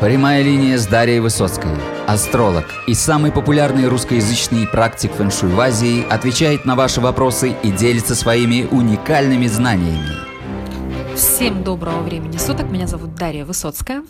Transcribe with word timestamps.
Прямая 0.00 0.42
линия 0.42 0.76
с 0.76 0.86
Дарьей 0.86 1.20
Высоцкой. 1.20 1.70
Астролог 2.06 2.66
и 2.86 2.92
самый 2.92 3.32
популярный 3.32 3.88
русскоязычный 3.88 4.66
практик 4.66 5.10
фэншуй 5.12 5.48
в 5.48 5.58
Азии 5.58 6.06
отвечает 6.10 6.66
на 6.66 6.76
ваши 6.76 7.00
вопросы 7.00 7.56
и 7.62 7.70
делится 7.70 8.14
своими 8.14 8.68
уникальными 8.70 9.46
знаниями. 9.46 10.35
Всем 11.16 11.64
доброго 11.64 12.02
времени 12.02 12.36
суток. 12.36 12.68
Меня 12.70 12.86
зовут 12.86 13.14
Дарья 13.14 13.46
Высоцкая. 13.46 14.04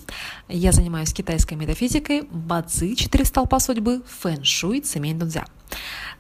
Я 0.48 0.72
занимаюсь 0.72 1.12
китайской 1.12 1.54
метафизикой, 1.54 2.22
бацы, 2.32 2.96
четыре 2.96 3.25
столпа 3.25 3.61
судьбы, 3.61 4.02
фэн-шуй, 4.09 4.80
цемень 4.80 5.16
дунзя. 5.16 5.45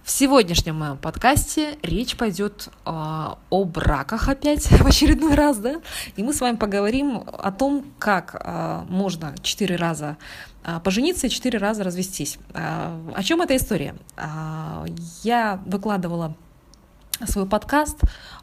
В 0.04 0.10
сегодняшнем 0.12 0.76
моем 0.76 0.96
подкасте 0.96 1.76
речь 1.82 2.16
пойдет 2.16 2.68
э, 2.84 2.90
о 2.90 3.64
браках 3.64 4.28
опять 4.28 4.64
в 4.70 4.86
очередной 4.86 5.34
раз, 5.34 5.58
да, 5.58 5.80
и 6.14 6.22
мы 6.22 6.32
с 6.32 6.40
вами 6.40 6.54
поговорим 6.54 7.24
о 7.36 7.50
том, 7.50 7.84
как 7.98 8.40
э, 8.40 8.84
можно 8.88 9.34
четыре 9.42 9.74
раза 9.74 10.16
э, 10.62 10.78
пожениться 10.84 11.26
и 11.26 11.30
четыре 11.30 11.58
раза 11.58 11.82
развестись. 11.82 12.38
Э, 12.54 12.96
о 13.12 13.24
чем 13.24 13.42
эта 13.42 13.56
история? 13.56 13.96
Э, 14.16 14.86
я 15.24 15.60
выкладывала 15.66 16.36
свой 17.24 17.46
подкаст 17.46 18.00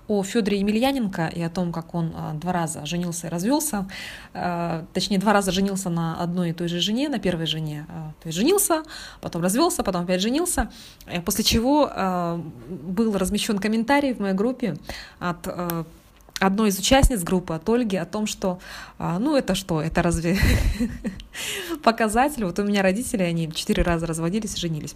о 0.08 0.24
Федоре 0.24 0.60
Емельяненко 0.60 1.28
и 1.28 1.42
о 1.42 1.50
том, 1.50 1.72
как 1.72 1.94
он 1.94 2.14
а, 2.16 2.34
два 2.34 2.52
раза 2.52 2.86
женился 2.86 3.28
и 3.28 3.30
развелся. 3.30 3.88
А, 4.34 4.86
точнее, 4.94 5.20
два 5.20 5.34
раза 5.34 5.52
женился 5.52 5.90
на 5.90 6.20
одной 6.20 6.50
и 6.50 6.54
той 6.54 6.68
же 6.68 6.80
жене, 6.80 7.08
на 7.08 7.20
первой 7.20 7.46
жене. 7.46 7.86
А, 7.90 8.12
то 8.22 8.28
есть 8.28 8.38
женился, 8.38 8.84
потом 9.22 9.44
развелся, 9.44 9.84
потом 9.84 10.04
опять 10.04 10.22
женился. 10.22 10.72
Э, 11.06 11.22
после 11.22 11.44
чего 11.44 11.92
был 12.70 13.18
размещен 13.18 13.60
комментарий 13.60 14.14
в 14.14 14.20
моей 14.20 14.34
группе 14.34 14.78
от 15.20 15.48
одной 16.40 16.70
из 16.70 16.80
участниц 16.80 17.24
группы, 17.24 17.54
от 17.54 17.68
Ольги, 17.70 17.96
о 17.96 18.06
том, 18.06 18.26
что, 18.28 18.60
ну, 18.98 19.36
это 19.36 19.56
что, 19.56 19.82
это 19.82 20.02
разве 20.02 20.38
показатель? 21.84 22.46
Вот 22.46 22.60
у 22.60 22.64
меня 22.64 22.82
родители, 22.82 23.24
они 23.24 23.52
четыре 23.52 23.84
раза 23.84 24.06
разводились 24.08 24.56
и 24.56 24.60
женились. 24.60 24.96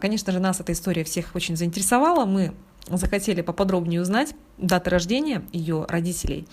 Конечно 0.00 0.32
же, 0.32 0.40
нас 0.40 0.60
эта 0.60 0.72
история 0.72 1.04
всех 1.04 1.34
очень 1.34 1.56
заинтересовала. 1.56 2.26
Мы 2.26 2.52
захотели 2.86 3.42
поподробнее 3.42 4.00
узнать 4.00 4.34
даты 4.56 4.90
рождения 4.90 5.42
ее 5.52 5.84
родителей, 5.88 6.46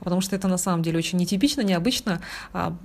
потому 0.00 0.20
что 0.20 0.36
это 0.36 0.48
на 0.48 0.58
самом 0.58 0.82
деле 0.82 0.98
очень 0.98 1.18
нетипично, 1.18 1.62
необычно, 1.62 2.20
а, 2.52 2.76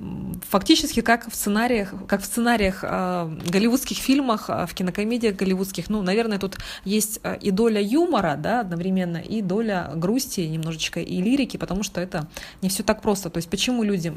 фактически 0.50 1.02
как 1.02 1.30
в 1.30 1.36
сценариях, 1.36 1.94
как 2.08 2.22
в 2.22 2.26
сценариях 2.26 2.80
а, 2.84 3.32
голливудских 3.48 3.98
фильмах, 3.98 4.50
а, 4.50 4.66
в 4.66 4.74
кинокомедиях 4.74 5.36
голливудских, 5.36 5.90
ну, 5.90 6.02
наверное, 6.02 6.40
тут 6.40 6.58
есть 6.86 7.20
и 7.42 7.52
доля 7.52 7.82
юмора, 7.82 8.36
да, 8.38 8.62
одновременно, 8.62 9.18
и 9.18 9.42
доля 9.42 9.92
грусти 9.96 10.42
немножечко, 10.42 11.00
и 11.00 11.22
лирики, 11.22 11.58
потому 11.58 11.84
что 11.84 12.02
это 12.02 12.28
не 12.62 12.70
все 12.70 12.84
так 12.84 13.02
просто, 13.02 13.30
то 13.30 13.38
есть 13.38 13.50
почему 13.50 13.84
люди 13.84 14.14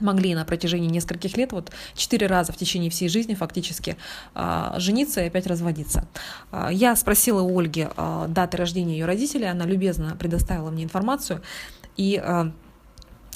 могли 0.00 0.34
на 0.34 0.44
протяжении 0.44 0.88
нескольких 0.88 1.36
лет, 1.36 1.52
вот 1.52 1.72
четыре 1.94 2.26
раза 2.26 2.52
в 2.52 2.56
течение 2.56 2.90
всей 2.90 3.08
жизни 3.08 3.34
фактически, 3.34 3.96
а, 4.34 4.74
жениться 4.78 5.22
и 5.22 5.26
опять 5.26 5.46
разводиться. 5.46 6.06
А, 6.50 6.70
я 6.70 6.94
спросила 6.96 7.42
у 7.42 7.58
Ольги 7.58 7.88
а, 7.96 8.26
даты 8.28 8.56
рождения 8.56 8.98
ее 8.98 9.06
родителей, 9.06 9.50
она 9.50 9.64
любезно 9.64 10.16
предоставила 10.18 10.70
мне 10.70 10.84
информацию, 10.84 11.42
и 11.96 12.22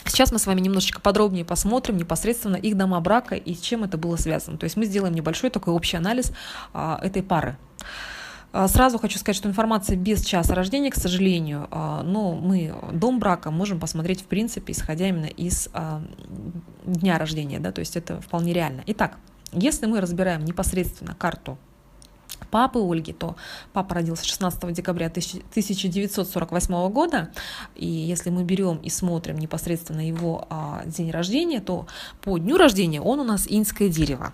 Сейчас 0.06 0.32
мы 0.32 0.38
с 0.38 0.46
вами 0.46 0.60
немножечко 0.60 0.98
подробнее 1.00 1.44
посмотрим 1.44 1.98
непосредственно 1.98 2.56
их 2.56 2.76
дома 2.76 3.00
брака 3.00 3.34
и 3.36 3.54
с 3.54 3.60
чем 3.60 3.84
это 3.84 3.98
было 3.98 4.16
связано. 4.16 4.56
То 4.56 4.64
есть 4.64 4.76
мы 4.76 4.86
сделаем 4.86 5.14
небольшой 5.14 5.50
такой 5.50 5.74
общий 5.74 5.98
анализ 5.98 6.32
этой 6.72 7.22
пары. 7.22 7.58
А, 8.52 8.66
сразу 8.68 8.98
хочу 8.98 9.18
сказать, 9.18 9.36
что 9.36 9.48
информация 9.48 9.96
без 9.96 10.24
часа 10.24 10.54
рождения, 10.54 10.90
к 10.90 10.96
сожалению, 10.96 11.68
а, 11.70 12.02
но 12.02 12.32
мы 12.32 12.74
дом 12.92 13.20
брака 13.20 13.50
можем 13.50 13.78
посмотреть, 13.78 14.22
в 14.22 14.26
принципе, 14.26 14.72
исходя 14.72 15.08
именно 15.08 15.26
из 15.26 15.68
а, 15.72 16.02
дня 16.84 17.18
рождения, 17.18 17.60
да, 17.60 17.70
то 17.70 17.78
есть 17.78 17.96
это 17.96 18.20
вполне 18.20 18.52
реально. 18.52 18.82
Итак, 18.86 19.18
если 19.52 19.86
мы 19.86 20.00
разбираем 20.00 20.44
непосредственно 20.44 21.14
карту 21.14 21.58
папы 22.50 22.80
Ольги, 22.80 23.12
то 23.12 23.36
папа 23.72 23.94
родился 23.94 24.24
16 24.24 24.72
декабря 24.72 25.06
1948 25.06 26.90
года, 26.90 27.30
и 27.76 27.86
если 27.86 28.30
мы 28.30 28.42
берем 28.42 28.78
и 28.78 28.88
смотрим 28.88 29.38
непосредственно 29.38 30.06
его 30.06 30.48
день 30.86 31.10
рождения, 31.10 31.60
то 31.60 31.86
по 32.22 32.38
дню 32.38 32.56
рождения 32.56 33.00
он 33.00 33.20
у 33.20 33.24
нас 33.24 33.46
иньское 33.48 33.88
дерево. 33.88 34.32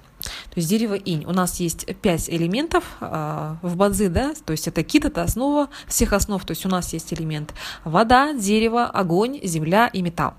То 0.50 0.56
есть 0.56 0.68
дерево 0.68 0.94
инь. 0.94 1.24
У 1.26 1.32
нас 1.32 1.60
есть 1.60 1.86
пять 2.00 2.28
элементов 2.28 2.84
э, 3.00 3.56
в 3.62 3.76
бадзи, 3.76 4.08
да, 4.08 4.34
то 4.44 4.52
есть 4.52 4.68
это 4.68 4.82
кит, 4.82 5.04
это 5.04 5.22
основа 5.22 5.68
всех 5.86 6.12
основ. 6.12 6.44
То 6.44 6.52
есть 6.52 6.66
у 6.66 6.68
нас 6.68 6.92
есть 6.92 7.12
элемент 7.12 7.54
вода, 7.84 8.32
дерево, 8.32 8.84
огонь, 8.84 9.40
земля 9.42 9.88
и 9.88 10.02
металл. 10.02 10.34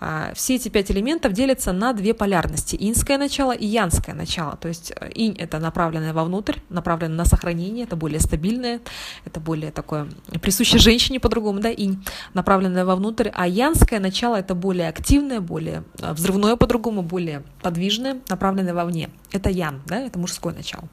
А, 0.00 0.32
все 0.34 0.56
эти 0.56 0.68
пять 0.68 0.90
элементов 0.90 1.32
делятся 1.32 1.72
на 1.72 1.92
две 1.92 2.14
полярности. 2.14 2.76
Инское 2.78 3.18
начало 3.18 3.52
и 3.52 3.66
янское 3.66 4.14
начало. 4.14 4.56
То 4.56 4.68
есть 4.68 4.92
э, 4.94 5.10
инь– 5.14 5.36
это 5.38 5.58
направленное 5.58 6.12
вовнутрь, 6.12 6.58
направленное 6.68 7.18
на 7.18 7.24
сохранение, 7.24 7.84
это 7.84 7.96
более 7.96 8.20
стабильное, 8.20 8.80
это 9.24 9.40
более 9.40 9.70
такое 9.70 10.08
присуще 10.40 10.78
женщине 10.78 11.20
по-другому, 11.20 11.60
да, 11.60 11.70
инь, 11.70 12.04
направленное 12.34 12.84
вовнутрь. 12.84 13.30
А 13.34 13.46
янское 13.46 14.00
начало– 14.00 14.36
это 14.38 14.54
более 14.54 14.88
активное, 14.88 15.40
более 15.40 15.84
э, 16.00 16.12
взрывное 16.12 16.56
по-другому, 16.56 17.02
более 17.02 17.42
подвижное, 17.62 18.20
направленное 18.28 18.74
вовне. 18.74 19.10
Это 19.32 19.50
ян, 19.50 19.82
да, 19.86 19.98
это 20.00 20.18
мужское 20.18 20.54
начало. 20.54 20.88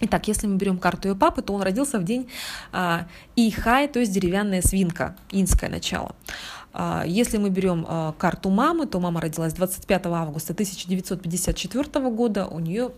Итак, 0.00 0.26
если 0.26 0.48
мы 0.48 0.56
берем 0.56 0.78
карту 0.78 1.08
ее 1.08 1.14
папы, 1.14 1.40
то 1.40 1.52
он 1.52 1.62
родился 1.62 2.00
в 2.00 2.04
день 2.04 2.28
а, 2.72 3.06
Ихай, 3.36 3.86
то 3.86 4.00
есть 4.00 4.12
деревянная 4.12 4.60
свинка, 4.60 5.16
инское 5.30 5.70
начало. 5.70 6.16
А, 6.74 7.04
если 7.06 7.38
мы 7.38 7.50
берем 7.50 7.86
а, 7.88 8.12
карту 8.18 8.50
мамы, 8.50 8.86
то 8.86 8.98
мама 8.98 9.20
родилась 9.20 9.52
25 9.52 10.06
августа 10.06 10.52
1954 10.52 12.10
года, 12.10 12.46
у 12.48 12.58
нее 12.58 12.90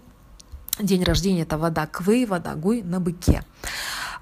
день 0.81 1.05
рождения 1.05 1.43
это 1.43 1.59
вода 1.59 1.87
квей, 1.87 2.25
вода 2.25 2.55
гуй 2.55 2.83
на 2.83 3.01
быке. 3.01 3.43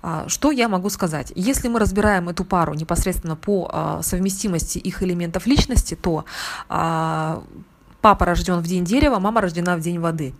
А, 0.02 0.28
что 0.28 0.50
я 0.50 0.68
могу 0.68 0.90
сказать? 0.90 1.32
Если 1.36 1.68
мы 1.68 1.78
разбираем 1.78 2.28
эту 2.28 2.44
пару 2.44 2.74
непосредственно 2.74 3.36
по 3.36 4.00
совместимости 4.02 4.78
их 4.78 5.02
элементов 5.02 5.46
личности, 5.46 5.94
то 5.94 6.24
папа 6.68 8.26
рожден 8.26 8.58
в 8.58 8.66
день 8.66 8.84
дерева, 8.84 9.18
мама 9.18 9.40
рождена 9.40 9.76
в 9.76 9.80
день 9.80 10.00
воды. 10.00 10.34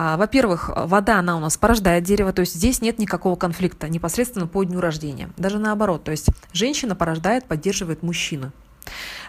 А, 0.00 0.16
во-первых, 0.16 0.70
вода, 0.76 1.18
она 1.18 1.36
у 1.36 1.40
нас 1.40 1.56
порождает 1.56 2.04
дерево, 2.04 2.32
то 2.32 2.38
есть 2.38 2.54
здесь 2.54 2.80
нет 2.80 3.00
никакого 3.00 3.34
конфликта 3.34 3.88
непосредственно 3.88 4.46
по 4.46 4.62
дню 4.62 4.78
рождения. 4.78 5.30
Даже 5.36 5.58
наоборот, 5.58 6.04
то 6.04 6.12
есть 6.12 6.28
женщина 6.52 6.94
порождает, 6.94 7.46
поддерживает 7.46 8.04
мужчину. 8.04 8.52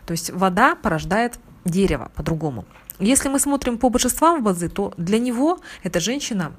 То 0.06 0.12
есть 0.12 0.30
вода 0.30 0.76
порождает 0.76 1.40
дерево 1.66 2.12
по-другому. 2.14 2.66
Если 3.00 3.30
мы 3.30 3.40
смотрим 3.40 3.80
по 3.80 3.90
божествам 3.90 4.42
в 4.42 4.44
базы, 4.44 4.70
то 4.70 4.94
для 4.96 5.18
него 5.18 5.58
эта 5.82 6.00
женщина 6.00 6.52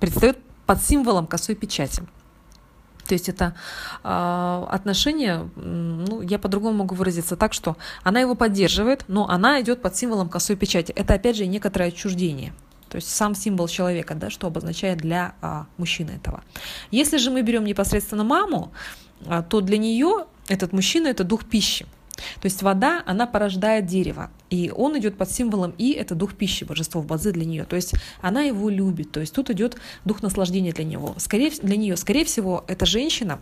предстает 0.00 0.38
под 0.66 0.82
символом 0.82 1.28
косой 1.28 1.54
печати. 1.54 2.02
То 3.06 3.14
есть 3.14 3.28
это 3.28 3.54
э, 4.02 4.66
отношение, 4.68 5.48
ну, 5.54 6.22
я 6.22 6.40
по-другому 6.40 6.78
могу 6.78 6.96
выразиться 6.96 7.36
так, 7.36 7.52
что 7.52 7.76
она 8.02 8.18
его 8.18 8.34
поддерживает, 8.34 9.04
но 9.06 9.28
она 9.28 9.60
идет 9.60 9.80
под 9.80 9.94
символом 9.94 10.28
косой 10.28 10.56
печати. 10.56 10.90
Это 10.90 11.14
опять 11.14 11.36
же 11.36 11.46
некоторое 11.46 11.90
отчуждение. 11.90 12.52
То 12.88 12.96
есть 12.96 13.08
сам 13.08 13.34
символ 13.34 13.68
человека, 13.68 14.14
да, 14.14 14.30
что 14.30 14.46
обозначает 14.46 14.98
для 14.98 15.34
а, 15.40 15.66
мужчины 15.76 16.12
этого. 16.12 16.42
Если 16.90 17.18
же 17.18 17.30
мы 17.30 17.42
берем 17.42 17.64
непосредственно 17.64 18.24
маму, 18.24 18.72
а, 19.26 19.42
то 19.42 19.60
для 19.60 19.78
нее 19.78 20.26
этот 20.48 20.72
мужчина 20.72 21.08
это 21.08 21.24
дух 21.24 21.44
пищи. 21.44 21.86
То 22.40 22.46
есть 22.46 22.62
вода, 22.62 23.02
она 23.06 23.26
порождает 23.26 23.86
дерево, 23.86 24.30
и 24.50 24.72
он 24.74 24.98
идет 24.98 25.16
под 25.16 25.30
символом 25.30 25.72
И, 25.78 25.92
это 25.92 26.14
дух 26.14 26.34
пищи, 26.34 26.64
божество 26.64 27.00
в 27.00 27.06
базы 27.06 27.32
для 27.32 27.44
нее. 27.44 27.64
То 27.64 27.76
есть 27.76 27.94
она 28.20 28.42
его 28.42 28.68
любит, 28.68 29.12
то 29.12 29.20
есть 29.20 29.34
тут 29.34 29.50
идет 29.50 29.76
дух 30.04 30.22
наслаждения 30.22 30.72
для 30.72 30.84
него. 30.84 31.14
Скорее, 31.18 31.50
для 31.50 31.76
нее, 31.76 31.96
скорее 31.96 32.24
всего, 32.24 32.64
эта 32.66 32.86
женщина, 32.86 33.38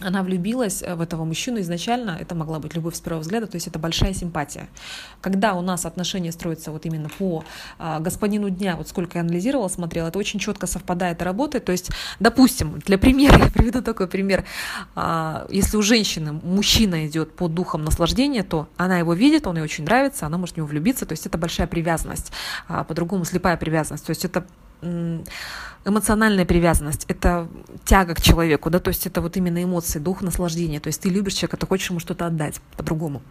она 0.00 0.22
влюбилась 0.22 0.82
э, 0.82 0.94
в 0.94 1.00
этого 1.00 1.24
мужчину 1.24 1.60
изначально, 1.60 2.16
это 2.20 2.34
могла 2.34 2.58
быть 2.58 2.74
любовь 2.74 2.96
с 2.96 3.00
первого 3.00 3.20
взгляда, 3.20 3.46
то 3.46 3.56
есть 3.56 3.68
это 3.68 3.78
большая 3.78 4.12
симпатия. 4.12 4.68
Когда 5.20 5.54
у 5.54 5.62
нас 5.62 5.86
отношения 5.86 6.32
строятся 6.32 6.72
вот 6.72 6.84
именно 6.84 7.08
по 7.08 7.44
а, 7.78 8.00
господину 8.00 8.50
дня, 8.50 8.76
вот 8.76 8.88
сколько 8.88 9.18
я 9.18 9.22
анализировала, 9.22 9.68
смотрела, 9.68 10.08
это 10.08 10.18
очень 10.18 10.40
четко 10.40 10.66
совпадает 10.66 11.22
и 11.22 11.24
работает. 11.24 11.64
То 11.64 11.72
есть, 11.72 11.90
допустим, 12.18 12.80
для 12.80 12.98
примера, 12.98 13.38
я 13.44 13.50
приведу 13.50 13.82
такой 13.82 14.08
пример, 14.08 14.44
а, 14.96 15.46
если 15.48 15.76
у 15.76 15.82
женщины 15.82 16.32
мужчина 16.32 17.06
идет 17.06 17.34
по 17.36 17.48
духам 17.48 17.84
наслаждения, 17.84 18.42
то 18.42 18.68
она 18.76 18.98
его 18.98 19.14
видит, 19.14 19.46
он 19.46 19.56
ей 19.56 19.62
очень 19.62 19.84
нравится, 19.84 20.26
она 20.26 20.38
может 20.38 20.56
в 20.56 20.58
него 20.58 20.66
влюбиться, 20.66 21.06
то 21.06 21.12
есть 21.12 21.26
это 21.26 21.38
большая 21.38 21.68
привязанность, 21.68 22.32
а, 22.66 22.82
по-другому 22.82 23.24
слепая 23.24 23.56
привязанность, 23.56 24.04
то 24.04 24.10
есть 24.10 24.24
это 24.24 24.44
эмоциональная 25.84 26.44
привязанность, 26.44 27.04
это 27.08 27.48
тяга 27.84 28.14
к 28.14 28.20
человеку, 28.20 28.70
да, 28.70 28.80
то 28.80 28.88
есть 28.88 29.06
это 29.06 29.20
вот 29.20 29.36
именно 29.36 29.62
эмоции, 29.62 29.98
дух 29.98 30.22
наслаждения, 30.22 30.80
то 30.80 30.88
есть 30.88 31.00
ты 31.00 31.10
любишь 31.10 31.34
человека, 31.34 31.58
ты 31.58 31.66
хочешь 31.66 31.90
ему 31.90 32.00
что-то 32.00 32.26
отдать 32.26 32.60
по-другому. 32.76 33.22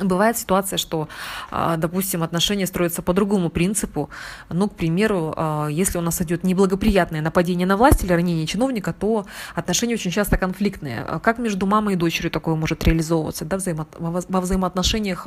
Бывает 0.00 0.36
ситуация, 0.36 0.76
что, 0.76 1.08
а, 1.50 1.76
допустим, 1.76 2.22
отношения 2.22 2.66
строятся 2.66 3.00
по 3.02 3.12
другому 3.12 3.48
принципу. 3.48 4.10
Ну, 4.48 4.68
к 4.68 4.74
примеру, 4.74 5.32
а, 5.36 5.68
если 5.68 5.98
у 5.98 6.00
нас 6.00 6.20
идет 6.20 6.42
неблагоприятное 6.42 7.20
нападение 7.20 7.66
на 7.66 7.76
власть 7.76 8.02
или 8.02 8.12
ранение 8.12 8.46
чиновника, 8.46 8.92
то 8.92 9.26
отношения 9.54 9.94
очень 9.94 10.10
часто 10.10 10.36
конфликтные. 10.36 11.00
А 11.02 11.20
как 11.20 11.38
между 11.38 11.66
мамой 11.66 11.94
и 11.94 11.96
дочерью 11.96 12.30
такое 12.30 12.54
может 12.56 12.82
реализовываться 12.84 13.44
да, 13.44 13.56
взаимо... 13.56 13.86
во 13.98 14.40
взаимоотношениях 14.40 15.26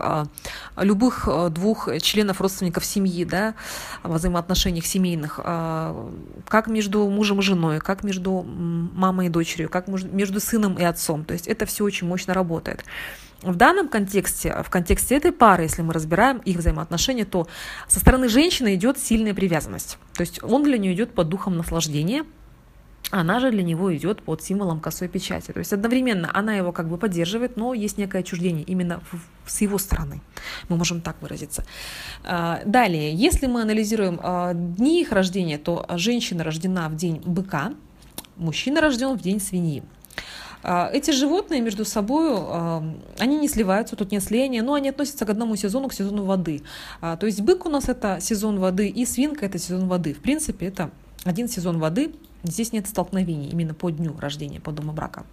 любых 0.75 1.29
двух 1.51 1.89
членов 2.01 2.41
родственников 2.41 2.85
семьи, 2.85 3.23
да, 3.23 3.53
во 4.03 4.15
взаимоотношениях 4.15 4.85
семейных, 4.85 5.37
как 5.37 6.67
между 6.67 7.07
мужем 7.07 7.39
и 7.39 7.41
женой, 7.41 7.79
как 7.79 8.03
между 8.03 8.43
мамой 8.43 9.27
и 9.27 9.29
дочерью, 9.29 9.69
как 9.69 9.87
между 9.87 10.39
сыном 10.39 10.75
и 10.75 10.83
отцом. 10.83 11.23
То 11.23 11.33
есть 11.33 11.47
это 11.47 11.65
все 11.65 11.83
очень 11.83 12.07
мощно 12.07 12.33
работает. 12.33 12.83
В 13.41 13.55
данном 13.55 13.87
контексте, 13.87 14.63
в 14.63 14.69
контексте 14.69 15.15
этой 15.15 15.31
пары, 15.31 15.63
если 15.63 15.83
мы 15.83 15.93
разбираем 15.93 16.37
их 16.39 16.57
взаимоотношения, 16.57 17.25
то 17.25 17.47
со 17.87 17.99
стороны 17.99 18.29
женщины 18.29 18.75
идет 18.75 18.97
сильная 18.97 19.33
привязанность. 19.33 19.97
То 20.15 20.21
есть 20.21 20.41
он 20.43 20.63
для 20.63 20.77
нее 20.77 20.93
идет 20.93 21.13
под 21.13 21.29
духом 21.29 21.55
наслаждения, 21.55 22.25
она 23.09 23.39
же 23.39 23.51
для 23.51 23.63
него 23.63 23.95
идет 23.95 24.21
под 24.21 24.43
символом 24.43 24.79
косой 24.79 25.07
печати. 25.07 25.51
То 25.51 25.59
есть 25.59 25.71
одновременно 25.71 26.29
она 26.33 26.55
его 26.55 26.71
как 26.71 26.89
бы 26.89 26.97
поддерживает, 26.97 27.55
но 27.55 27.73
есть 27.73 27.97
некое 27.97 28.19
отчуждение 28.19 28.63
именно 28.63 29.01
в, 29.11 29.49
с 29.49 29.61
его 29.61 29.77
стороны. 29.77 30.21
Мы 30.67 30.75
можем 30.75 31.01
так 31.01 31.15
выразиться. 31.21 31.63
А, 32.23 32.61
далее, 32.65 33.13
если 33.13 33.47
мы 33.47 33.61
анализируем 33.61 34.19
а, 34.21 34.53
дни 34.53 35.01
их 35.01 35.11
рождения, 35.11 35.57
то 35.57 35.85
женщина 35.91 36.43
рождена 36.43 36.89
в 36.89 36.95
день 36.95 37.21
быка, 37.23 37.73
мужчина 38.35 38.81
рожден 38.81 39.17
в 39.17 39.21
день 39.21 39.39
свиньи. 39.39 39.83
А, 40.67 40.89
эти 40.91 41.11
животные 41.11 41.61
между 41.61 41.85
собой, 41.85 42.29
а, 42.35 42.83
они 43.19 43.39
не 43.39 43.47
сливаются, 43.47 43.95
тут 43.95 44.11
нет 44.11 44.21
слияния, 44.21 44.61
но 44.61 44.73
они 44.73 44.89
относятся 44.89 45.25
к 45.25 45.29
одному 45.29 45.55
сезону, 45.55 45.87
к 45.87 45.93
сезону 45.93 46.25
воды. 46.25 46.61
А, 46.99 47.15
то 47.15 47.25
есть 47.25 47.39
бык 47.39 47.65
у 47.65 47.69
нас 47.69 47.87
это 47.87 48.19
сезон 48.19 48.59
воды, 48.59 48.89
и 48.89 49.05
свинка 49.05 49.45
это 49.45 49.57
сезон 49.59 49.87
воды. 49.87 50.13
В 50.13 50.19
принципе, 50.19 50.67
это 50.67 50.91
один 51.23 51.47
сезон 51.47 51.79
воды, 51.79 52.13
Здесь 52.43 52.71
нет 52.71 52.87
столкновений 52.87 53.49
именно 53.49 53.73
по 53.73 53.89
дню 53.89 54.15
рождения, 54.19 54.59
по 54.61 54.71
дому 54.71 54.93
брака. 54.93 55.25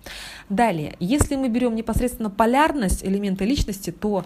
Далее, 0.48 0.96
если 0.98 1.36
мы 1.36 1.48
берем 1.48 1.76
непосредственно 1.76 2.30
полярность 2.30 3.04
элемента 3.04 3.44
личности, 3.44 3.92
то 3.92 4.24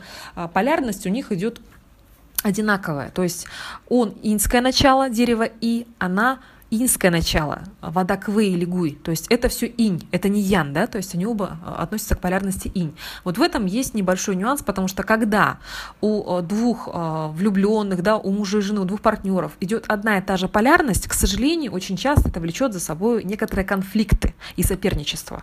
полярность 0.54 1.04
у 1.04 1.11
них 1.11 1.32
идет 1.32 1.61
одинаковая. 2.44 3.11
То 3.11 3.25
есть 3.25 3.46
он 3.88 4.14
инское 4.22 4.61
начало 4.61 5.11
дерева 5.11 5.49
И, 5.61 5.88
она 5.99 6.38
инское 6.70 7.10
начало, 7.10 7.62
вода 7.80 8.16
квы 8.16 8.48
или 8.48 8.64
гуй, 8.64 8.92
то 9.02 9.10
есть 9.10 9.26
это 9.28 9.48
все 9.48 9.66
инь, 9.66 10.06
это 10.12 10.28
не 10.28 10.40
ян, 10.40 10.72
да, 10.72 10.86
то 10.86 10.98
есть 10.98 11.14
они 11.14 11.24
оба 11.26 11.58
а, 11.64 11.82
относятся 11.82 12.14
к 12.14 12.20
полярности 12.20 12.70
инь. 12.74 12.94
Вот 13.24 13.38
в 13.38 13.42
этом 13.42 13.64
есть 13.66 13.94
небольшой 13.94 14.36
нюанс, 14.36 14.62
потому 14.62 14.88
что 14.88 15.02
когда 15.02 15.58
у 16.00 16.30
а, 16.30 16.42
двух 16.42 16.88
а, 16.92 17.28
влюбленных, 17.28 18.02
да, 18.02 18.16
у 18.18 18.30
мужа 18.30 18.58
и 18.58 18.60
жены, 18.60 18.80
у 18.82 18.84
двух 18.84 19.00
партнеров 19.00 19.52
идет 19.60 19.86
одна 19.88 20.18
и 20.18 20.20
та 20.20 20.36
же 20.36 20.48
полярность, 20.48 21.08
к 21.08 21.14
сожалению, 21.14 21.72
очень 21.72 21.96
часто 21.96 22.28
это 22.28 22.40
влечет 22.40 22.74
за 22.74 22.80
собой 22.80 23.24
некоторые 23.24 23.64
конфликты 23.64 24.34
и 24.56 24.62
соперничество. 24.62 25.42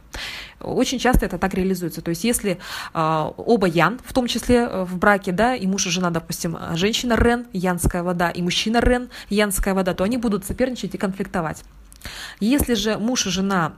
Очень 0.60 1.00
часто 1.00 1.25
это 1.25 1.38
так 1.38 1.54
реализуется. 1.54 2.01
То 2.01 2.10
есть 2.10 2.24
если 2.24 2.60
оба 2.94 3.68
ян, 3.68 4.00
в 4.04 4.13
том 4.13 4.27
числе 4.27 4.68
э, 4.69 4.83
в 4.83 4.98
браке, 4.98 5.31
да, 5.31 5.56
и 5.56 5.68
муж 5.68 5.86
и 5.88 5.89
жена, 5.89 6.10
допустим, 6.10 6.57
женщина 6.74 7.16
рен, 7.16 7.45
янская 7.54 8.04
вода, 8.04 8.30
и 8.30 8.42
мужчина 8.42 8.80
рен, 8.80 9.10
янская 9.30 9.74
вода, 9.74 9.94
то 9.94 10.04
они 10.04 10.18
будут 10.18 10.45
соперничать 10.45 10.95
и 10.95 10.98
конфликтовать 10.98 11.15
конфликтовать. 11.16 11.64
Если 12.40 12.76
же 12.76 12.98
муж 12.98 13.26
и 13.26 13.30
жена 13.30 13.74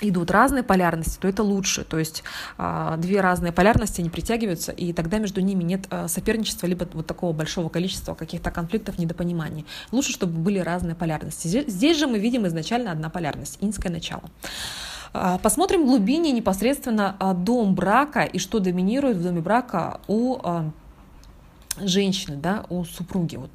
идут 0.00 0.30
разные 0.30 0.62
полярности, 0.62 1.18
то 1.20 1.28
это 1.28 1.42
лучше. 1.42 1.84
То 1.84 1.98
есть 1.98 2.22
э, 2.56 2.94
две 2.98 3.20
разные 3.20 3.52
полярности 3.52 4.00
не 4.00 4.10
притягиваются, 4.10 4.70
и 4.70 4.92
тогда 4.92 5.18
между 5.18 5.40
ними 5.40 5.64
нет 5.64 5.86
э, 5.90 6.06
соперничества, 6.08 6.66
либо 6.66 6.88
вот 6.92 7.06
такого 7.06 7.32
большого 7.32 7.68
количества 7.68 8.14
каких-то 8.14 8.50
конфликтов, 8.50 8.98
недопониманий. 8.98 9.66
Лучше, 9.90 10.12
чтобы 10.12 10.38
были 10.38 10.60
разные 10.60 10.94
полярности. 10.94 11.48
Здесь, 11.48 11.98
же 11.98 12.06
мы 12.06 12.18
видим 12.18 12.46
изначально 12.46 12.92
одна 12.92 13.10
полярность, 13.10 13.58
инское 13.60 13.92
начало. 13.92 14.22
Э, 15.14 15.38
посмотрим 15.42 15.84
глубине 15.84 16.30
непосредственно 16.30 17.16
дом 17.44 17.74
брака 17.74 18.22
и 18.22 18.38
что 18.38 18.60
доминирует 18.60 19.16
в 19.16 19.22
доме 19.22 19.40
брака 19.40 20.00
у 20.06 20.38
женщины, 21.80 22.36
да, 22.36 22.64
у 22.68 22.84
супруги. 22.84 23.36
Вот. 23.36 23.50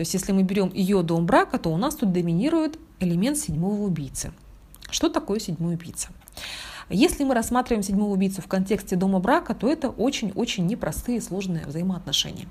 То 0.00 0.02
есть 0.02 0.14
если 0.14 0.32
мы 0.32 0.44
берем 0.44 0.72
ее 0.72 1.02
дом 1.02 1.26
брака, 1.26 1.58
то 1.58 1.68
у 1.68 1.76
нас 1.76 1.94
тут 1.94 2.10
доминирует 2.10 2.78
элемент 3.00 3.36
седьмого 3.36 3.82
убийцы. 3.82 4.32
Что 4.90 5.10
такое 5.10 5.38
седьмой 5.40 5.74
убийца? 5.74 6.08
Если 6.88 7.22
мы 7.22 7.34
рассматриваем 7.34 7.82
седьмого 7.82 8.14
убийцу 8.14 8.40
в 8.40 8.46
контексте 8.46 8.96
дома 8.96 9.18
брака, 9.18 9.54
то 9.54 9.70
это 9.70 9.90
очень-очень 9.90 10.66
непростые 10.66 11.20
сложные 11.20 11.66
взаимоотношения. 11.66 12.48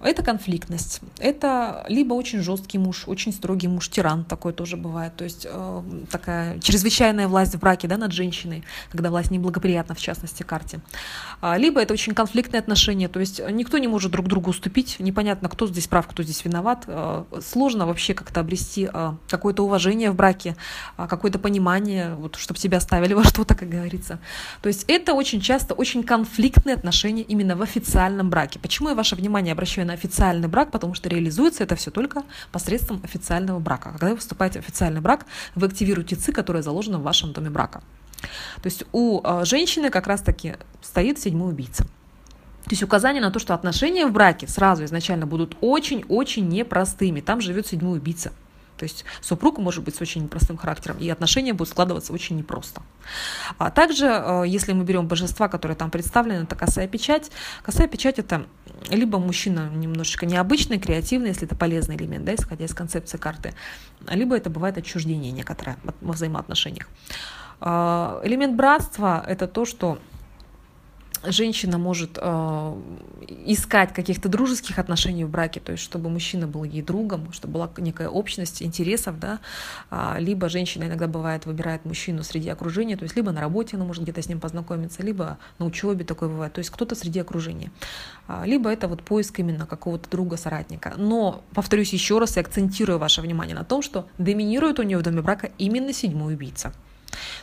Это 0.00 0.22
конфликтность. 0.22 1.00
Это 1.18 1.84
либо 1.88 2.12
очень 2.14 2.40
жесткий 2.40 2.78
муж, 2.78 3.04
очень 3.06 3.32
строгий 3.32 3.68
муж, 3.68 3.88
тиран 3.88 4.24
такой 4.24 4.52
тоже 4.52 4.76
бывает. 4.76 5.16
То 5.16 5.24
есть 5.24 5.46
э, 5.48 5.82
такая 6.10 6.58
чрезвычайная 6.60 7.26
власть 7.26 7.54
в 7.54 7.58
браке 7.58 7.88
да, 7.88 7.96
над 7.96 8.12
женщиной, 8.12 8.64
когда 8.90 9.08
власть 9.10 9.30
неблагоприятна, 9.30 9.94
в 9.94 10.00
частности, 10.00 10.42
карте. 10.42 10.80
А, 11.40 11.56
либо 11.56 11.80
это 11.80 11.94
очень 11.94 12.14
конфликтные 12.14 12.60
отношения, 12.60 13.08
то 13.08 13.20
есть 13.20 13.40
никто 13.50 13.78
не 13.78 13.88
может 13.88 14.12
друг 14.12 14.26
другу 14.26 14.50
уступить, 14.50 14.96
непонятно, 14.98 15.48
кто 15.48 15.66
здесь 15.66 15.86
прав, 15.86 16.06
кто 16.06 16.22
здесь 16.22 16.44
виноват. 16.44 16.84
Э, 16.86 17.24
сложно 17.42 17.86
вообще 17.86 18.14
как-то 18.14 18.40
обрести 18.40 18.90
э, 18.92 19.12
какое-то 19.28 19.64
уважение 19.64 20.10
в 20.10 20.16
браке, 20.16 20.56
э, 20.98 21.06
какое-то 21.08 21.38
понимание, 21.38 22.14
вот, 22.14 22.36
чтобы 22.36 22.60
тебя 22.60 22.80
ставили 22.80 23.14
во 23.14 23.24
что-то, 23.24 23.54
как 23.54 23.68
говорится. 23.68 24.18
То 24.60 24.68
есть 24.68 24.84
это 24.88 25.14
очень 25.14 25.40
часто 25.40 25.72
очень 25.72 26.02
конфликтные 26.02 26.74
отношения 26.74 27.22
именно 27.22 27.56
в 27.56 27.62
официальном 27.62 28.28
браке. 28.28 28.58
Почему 28.58 28.90
я 28.90 28.94
ваше 28.94 29.16
внимание 29.16 29.52
обращаю 29.52 29.83
на 29.84 29.92
официальный 29.92 30.48
брак, 30.48 30.70
потому 30.70 30.94
что 30.94 31.08
реализуется 31.08 31.62
это 31.62 31.76
все 31.76 31.90
только 31.90 32.22
посредством 32.52 33.00
официального 33.04 33.58
брака. 33.58 33.90
Когда 33.92 34.10
вы 34.10 34.16
вступаете 34.16 34.60
в 34.60 34.64
официальный 34.64 35.00
брак, 35.00 35.26
вы 35.54 35.66
активируете 35.66 36.16
ЦИ, 36.16 36.32
которая 36.32 36.62
заложена 36.62 36.98
в 36.98 37.02
вашем 37.02 37.32
доме 37.32 37.50
брака. 37.50 37.82
То 38.62 38.66
есть 38.66 38.84
у 38.92 39.20
э, 39.22 39.44
женщины 39.44 39.90
как 39.90 40.06
раз-таки 40.06 40.56
стоит 40.80 41.18
седьмой 41.18 41.50
убийца. 41.50 41.84
То 42.64 42.70
есть 42.70 42.82
указание 42.82 43.20
на 43.20 43.30
то, 43.30 43.38
что 43.38 43.52
отношения 43.54 44.06
в 44.06 44.12
браке 44.12 44.48
сразу 44.48 44.84
изначально 44.84 45.26
будут 45.26 45.56
очень-очень 45.60 46.48
непростыми. 46.48 47.20
Там 47.20 47.42
живет 47.42 47.66
седьмой 47.66 47.98
убийца. 47.98 48.32
То 48.76 48.84
есть 48.84 49.04
супруг 49.20 49.58
может 49.58 49.84
быть 49.84 49.96
с 49.96 50.00
очень 50.00 50.24
непростым 50.24 50.56
характером, 50.56 50.98
и 50.98 51.08
отношения 51.08 51.52
будут 51.52 51.70
складываться 51.70 52.12
очень 52.12 52.36
непросто. 52.36 52.82
А 53.58 53.70
также, 53.70 54.06
э, 54.06 54.44
если 54.46 54.72
мы 54.72 54.84
берем 54.84 55.06
божества, 55.06 55.48
которые 55.48 55.76
там 55.76 55.90
представлены, 55.90 56.42
это 56.42 56.56
косая 56.56 56.88
печать. 56.88 57.30
Косая 57.62 57.88
печать 57.88 58.18
это 58.18 58.46
либо 58.90 59.18
мужчина 59.18 59.70
немножечко 59.70 60.26
необычный, 60.26 60.78
креативный, 60.78 61.28
если 61.28 61.46
это 61.46 61.56
полезный 61.56 61.96
элемент, 61.96 62.24
да, 62.24 62.34
исходя 62.34 62.64
из 62.64 62.74
концепции 62.74 63.18
карты, 63.18 63.54
либо 64.08 64.36
это 64.36 64.50
бывает 64.50 64.76
отчуждение 64.78 65.32
некоторое 65.32 65.76
во 66.00 66.12
взаимоотношениях. 66.12 66.88
А, 67.60 68.20
элемент 68.24 68.56
братства– 68.56 69.24
это 69.26 69.46
то, 69.46 69.64
что 69.64 69.98
женщина 71.26 71.78
может 71.78 72.18
э, 72.20 72.82
искать 73.46 73.92
каких-то 73.92 74.28
дружеских 74.28 74.78
отношений 74.78 75.24
в 75.24 75.30
браке, 75.30 75.60
то 75.60 75.72
есть 75.72 75.84
чтобы 75.84 76.10
мужчина 76.10 76.46
был 76.46 76.64
ей 76.64 76.82
другом, 76.82 77.32
чтобы 77.32 77.54
была 77.54 77.70
некая 77.78 78.08
общность 78.08 78.62
интересов, 78.62 79.18
да, 79.18 79.40
а, 79.90 80.16
либо 80.18 80.48
женщина 80.48 80.84
иногда 80.84 81.06
бывает 81.06 81.46
выбирает 81.46 81.84
мужчину 81.84 82.22
среди 82.22 82.48
окружения, 82.48 82.96
то 82.96 83.04
есть 83.04 83.16
либо 83.16 83.32
на 83.32 83.40
работе 83.40 83.76
она 83.76 83.84
может 83.84 84.02
где-то 84.02 84.22
с 84.22 84.28
ним 84.28 84.40
познакомиться, 84.40 85.02
либо 85.02 85.38
на 85.58 85.66
учебе 85.66 86.04
такое 86.04 86.28
бывает, 86.28 86.52
то 86.52 86.58
есть 86.58 86.70
кто-то 86.70 86.94
среди 86.94 87.20
окружения, 87.20 87.70
а, 88.26 88.44
либо 88.46 88.70
это 88.70 88.88
вот 88.88 89.02
поиск 89.02 89.38
именно 89.38 89.66
какого-то 89.66 90.08
друга, 90.10 90.36
соратника. 90.36 90.94
Но, 90.96 91.42
повторюсь 91.54 91.92
еще 91.92 92.18
раз 92.18 92.36
и 92.36 92.40
акцентирую 92.40 92.98
ваше 92.98 93.20
внимание 93.20 93.54
на 93.54 93.64
том, 93.64 93.82
что 93.82 94.08
доминирует 94.18 94.78
у 94.78 94.82
нее 94.82 94.98
в 94.98 95.02
доме 95.02 95.22
брака 95.22 95.50
именно 95.58 95.92
седьмой 95.92 96.34
убийца. 96.34 96.72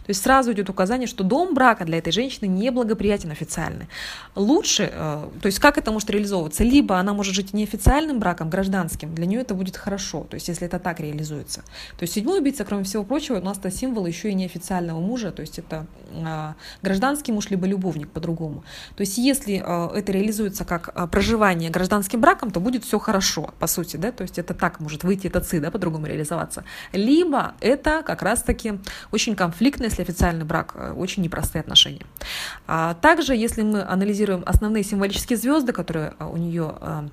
То 0.05 0.10
есть 0.10 0.24
сразу 0.24 0.51
идет 0.51 0.70
указание, 0.70 1.08
что 1.08 1.24
дом 1.24 1.53
брака 1.53 1.86
для 1.86 1.98
этой 1.98 2.12
женщины 2.12 2.48
неблагоприятен 2.48 3.31
официально. 3.31 3.88
Лучше, 4.36 4.89
э, 4.91 5.29
то 5.41 5.46
есть 5.46 5.60
как 5.60 5.77
это 5.77 5.91
может 5.91 6.10
реализовываться? 6.10 6.63
Либо 6.63 6.98
она 6.98 7.13
может 7.13 7.34
жить 7.34 7.53
неофициальным 7.53 8.20
браком, 8.20 8.50
гражданским, 8.50 9.13
для 9.13 9.25
нее 9.25 9.41
это 9.41 9.53
будет 9.53 9.77
хорошо, 9.77 10.25
то 10.29 10.36
есть 10.36 10.48
если 10.48 10.67
это 10.67 10.79
так 10.79 11.00
реализуется. 11.00 11.62
То 11.98 12.03
есть 12.03 12.13
седьмой 12.13 12.39
убийца, 12.39 12.65
кроме 12.65 12.84
всего 12.84 13.03
прочего, 13.03 13.38
у 13.38 13.43
нас 13.43 13.58
это 13.58 13.72
символ 13.72 14.05
еще 14.05 14.29
и 14.29 14.34
неофициального 14.34 15.00
мужа, 15.00 15.31
то 15.31 15.41
есть 15.41 15.60
это 15.60 15.86
э, 16.12 16.53
гражданский 16.81 17.31
муж, 17.31 17.50
либо 17.50 17.67
любовник 17.67 18.10
по-другому. 18.10 18.63
То 18.96 19.01
есть 19.01 19.17
если 19.17 19.63
э, 19.65 19.98
это 19.98 20.12
реализуется 20.12 20.65
как 20.65 21.10
проживание 21.12 21.70
гражданским 21.70 22.22
браком, 22.22 22.51
то 22.51 22.60
будет 22.60 22.84
все 22.84 23.00
хорошо, 23.00 23.53
по 23.60 23.67
сути, 23.67 23.98
да, 23.98 24.12
то 24.12 24.24
есть 24.24 24.39
это 24.39 24.53
так 24.53 24.79
может 24.79 25.03
выйти, 25.03 25.27
это 25.27 25.41
ци, 25.41 25.60
да, 25.60 25.72
по-другому 25.72 26.08
реализоваться. 26.08 26.63
Либо 26.93 27.53
это 27.60 28.03
как 28.03 28.22
раз-таки 28.22 28.74
очень 29.12 29.36
конфликтно, 29.36 29.86
если 29.86 30.00
официальный 30.01 30.46
брак, 30.46 30.74
э, 30.75 30.93
очень 30.93 31.24
непростые 31.24 31.62
отношения. 31.62 32.05
А 32.67 32.93
также, 32.96 33.36
если 33.36 33.62
мы 33.62 33.81
анализируем 33.84 34.43
основные 34.46 34.84
символические 34.84 35.38
звезды, 35.38 35.74
которые 35.74 36.13
э, 36.20 36.25
у 36.25 36.38
нее 36.38 36.75
э, 36.79 37.08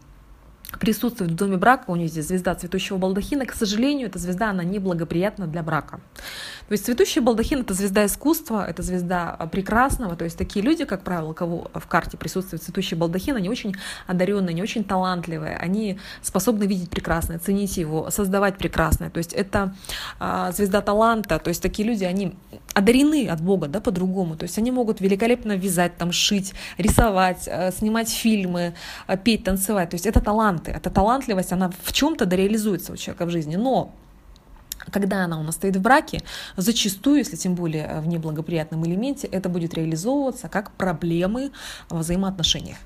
присутствует 0.76 1.32
в 1.32 1.34
доме 1.34 1.56
брака, 1.56 1.90
у 1.90 1.96
нее 1.96 2.08
здесь 2.08 2.28
звезда 2.28 2.54
цветущего 2.54 2.98
балдахина, 2.98 3.46
к 3.46 3.54
сожалению, 3.54 4.08
эта 4.08 4.18
звезда, 4.18 4.50
она 4.50 4.64
неблагоприятна 4.64 5.46
для 5.46 5.62
брака. 5.62 6.00
То 6.68 6.72
есть 6.72 6.84
цветущий 6.84 7.22
балдахин— 7.22 7.60
это 7.62 7.72
звезда 7.72 8.04
искусства, 8.04 8.66
это 8.68 8.82
звезда 8.82 9.34
а, 9.38 9.46
прекрасного, 9.46 10.16
то 10.16 10.24
есть 10.24 10.36
такие 10.36 10.62
люди, 10.62 10.84
как 10.84 11.02
правило, 11.02 11.32
кого 11.32 11.70
в 11.72 11.86
карте 11.86 12.18
присутствует 12.18 12.62
цветущий 12.62 12.96
балдахин, 12.96 13.36
они 13.36 13.48
очень 13.48 13.74
одаренные, 14.06 14.50
они 14.50 14.62
очень 14.62 14.84
талантливые, 14.84 15.56
они 15.56 15.98
способны 16.20 16.64
видеть 16.64 16.90
прекрасное, 16.90 17.38
ценить 17.38 17.78
его, 17.78 18.10
создавать 18.10 18.58
прекрасное, 18.58 19.08
то 19.08 19.18
есть 19.18 19.32
это 19.32 19.74
а, 20.18 20.52
звезда 20.52 20.82
таланта, 20.82 21.38
то 21.38 21.48
есть 21.48 21.62
такие 21.62 21.88
люди, 21.88 22.04
они 22.04 22.36
одарены 22.74 23.28
от 23.28 23.40
Бога, 23.40 23.66
да, 23.66 23.80
по-другому, 23.80 24.36
то 24.36 24.44
есть 24.44 24.58
они 24.58 24.70
могут 24.70 25.00
великолепно 25.00 25.56
вязать, 25.56 25.96
там, 25.96 26.12
шить, 26.12 26.52
рисовать, 26.76 27.48
а, 27.48 27.72
снимать 27.72 28.10
фильмы, 28.10 28.74
а, 29.06 29.16
петь, 29.16 29.44
танцевать, 29.44 29.90
то 29.90 29.94
есть 29.94 30.06
это 30.06 30.20
таланты, 30.58 30.70
эта 30.70 30.90
талантливость, 30.90 31.52
она 31.52 31.70
в 31.82 31.92
чем-то 31.92 32.26
дореализуется 32.26 32.92
у 32.92 32.96
человека 32.96 33.26
в 33.26 33.30
жизни, 33.30 33.56
но 33.56 33.90
когда 34.92 35.24
она 35.24 35.38
у 35.38 35.42
нас 35.42 35.54
стоит 35.56 35.76
в 35.76 35.80
браке, 35.80 36.22
зачастую, 36.56 37.18
если 37.18 37.36
тем 37.36 37.54
более 37.54 37.84
э, 37.84 38.00
в 38.00 38.08
неблагоприятном 38.08 38.84
элементе, 38.86 39.26
это 39.26 39.48
будет 39.48 39.74
реализовываться 39.74 40.48
как 40.48 40.70
проблемы 40.72 41.50
в 41.90 41.98
взаимоотношениях. 41.98 42.78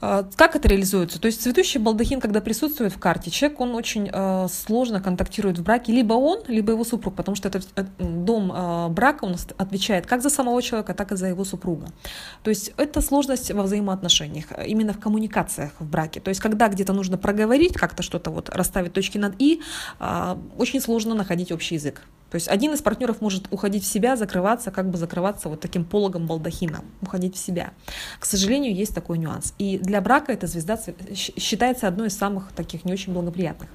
А, 0.00 0.28
как 0.36 0.56
это 0.56 0.68
реализуется? 0.68 1.20
То 1.20 1.26
есть 1.26 1.42
цветущий 1.42 1.80
балдахин, 1.80 2.20
когда 2.20 2.40
присутствует 2.40 2.92
в 2.92 2.98
карте, 2.98 3.30
человек, 3.30 3.60
он 3.60 3.74
очень 3.74 4.10
э, 4.12 4.46
сложно 4.48 5.00
контактирует 5.00 5.58
в 5.58 5.62
браке, 5.62 5.92
либо 5.92 6.12
он, 6.14 6.42
либо 6.48 6.72
его 6.72 6.84
супруг, 6.84 7.14
потому 7.14 7.34
что 7.34 7.48
этот 7.48 7.66
э, 7.76 7.84
дом 7.98 8.52
э, 8.54 8.88
брака 8.88 9.26
нас 9.26 9.46
отвечает 9.56 10.06
как 10.06 10.22
за 10.22 10.28
самого 10.28 10.60
человека, 10.62 10.92
так 10.92 11.12
и 11.12 11.16
за 11.16 11.28
его 11.28 11.44
супруга. 11.44 11.88
То 12.42 12.50
есть 12.50 12.72
это 12.76 13.00
сложность 13.00 13.50
во 13.50 13.62
взаимоотношениях, 13.62 14.46
именно 14.66 14.92
в 14.92 15.00
коммуникациях 15.00 15.72
в 15.78 15.88
браке. 15.88 16.20
То 16.20 16.28
есть 16.28 16.40
когда 16.40 16.68
где-то 16.68 16.92
нужно 16.92 17.16
проговорить, 17.16 17.72
как-то 17.74 18.02
что-то 18.02 18.30
вот 18.30 18.50
расставить 18.50 18.92
точки 18.92 19.18
над 19.18 19.34
«и», 19.38 19.62
очень 20.58 20.80
сложно 20.80 21.14
находить 21.14 21.52
общий 21.52 21.74
язык. 21.76 22.02
То 22.36 22.38
есть 22.38 22.48
один 22.48 22.74
из 22.74 22.82
партнеров 22.82 23.22
может 23.22 23.50
уходить 23.50 23.82
в 23.82 23.86
себя, 23.86 24.14
закрываться, 24.14 24.70
как 24.70 24.90
бы 24.90 24.98
закрываться 24.98 25.48
вот 25.48 25.60
таким 25.60 25.86
пологом 25.86 26.26
балдахина, 26.26 26.84
уходить 27.00 27.34
в 27.34 27.38
себя. 27.38 27.72
К 28.20 28.26
сожалению, 28.26 28.74
есть 28.74 28.94
такой 28.94 29.16
нюанс. 29.16 29.54
И 29.56 29.78
для 29.78 30.02
брака 30.02 30.32
эта 30.32 30.46
звезда 30.46 30.78
считается 31.14 31.88
одной 31.88 32.08
из 32.08 32.18
самых 32.18 32.52
таких 32.52 32.84
не 32.84 32.92
очень 32.92 33.14
благоприятных. 33.14 33.70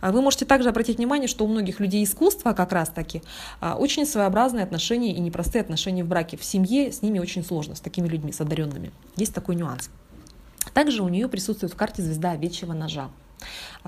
А 0.00 0.10
вы 0.10 0.22
можете 0.22 0.46
также 0.46 0.70
обратить 0.70 0.96
внимание, 0.96 1.28
что 1.28 1.44
у 1.44 1.48
многих 1.48 1.80
людей 1.80 2.02
искусства 2.02 2.54
как 2.54 2.72
раз-таки 2.72 3.22
а, 3.60 3.74
очень 3.74 4.06
своеобразные 4.06 4.64
отношения 4.64 5.12
и 5.12 5.20
непростые 5.20 5.60
отношения 5.60 6.02
в 6.02 6.08
браке. 6.08 6.38
В 6.38 6.44
семье 6.44 6.90
с 6.90 7.02
ними 7.02 7.18
очень 7.18 7.44
сложно, 7.44 7.74
с 7.74 7.80
такими 7.80 8.08
людьми, 8.08 8.32
с 8.32 8.40
одаренными. 8.40 8.90
Есть 9.16 9.34
такой 9.34 9.54
нюанс. 9.54 9.90
Также 10.72 11.02
у 11.02 11.08
нее 11.08 11.28
присутствует 11.28 11.74
в 11.74 11.76
карте 11.76 12.00
звезда 12.00 12.30
овечьего 12.30 12.72
ножа. 12.72 13.10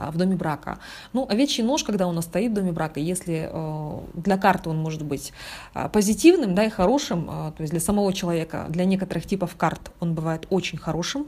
А, 0.01 0.11
в 0.11 0.17
доме 0.17 0.37
брака. 0.37 0.79
Ну, 1.13 1.27
овечий 1.29 1.63
нож, 1.63 1.85
когда 1.85 2.07
у 2.07 2.13
нас 2.13 2.25
стоит 2.25 2.53
в 2.53 2.55
доме 2.55 2.73
брака, 2.73 3.01
если 3.01 3.49
э, 3.51 3.99
для 4.15 4.39
карты 4.39 4.71
он 4.71 4.79
может 4.79 5.03
быть 5.03 5.33
а, 5.75 5.89
позитивным, 5.89 6.55
да, 6.55 6.65
и 6.65 6.71
хорошим, 6.71 7.27
а, 7.29 7.53
то 7.53 7.63
есть 7.63 7.73
для 7.73 7.81
самого 7.81 8.13
человека, 8.13 8.67
для 8.69 8.85
некоторых 8.85 9.27
типов 9.27 9.57
карт 9.57 9.93
он 10.01 10.15
бывает 10.15 10.47
очень 10.51 10.79
хорошим, 10.79 11.27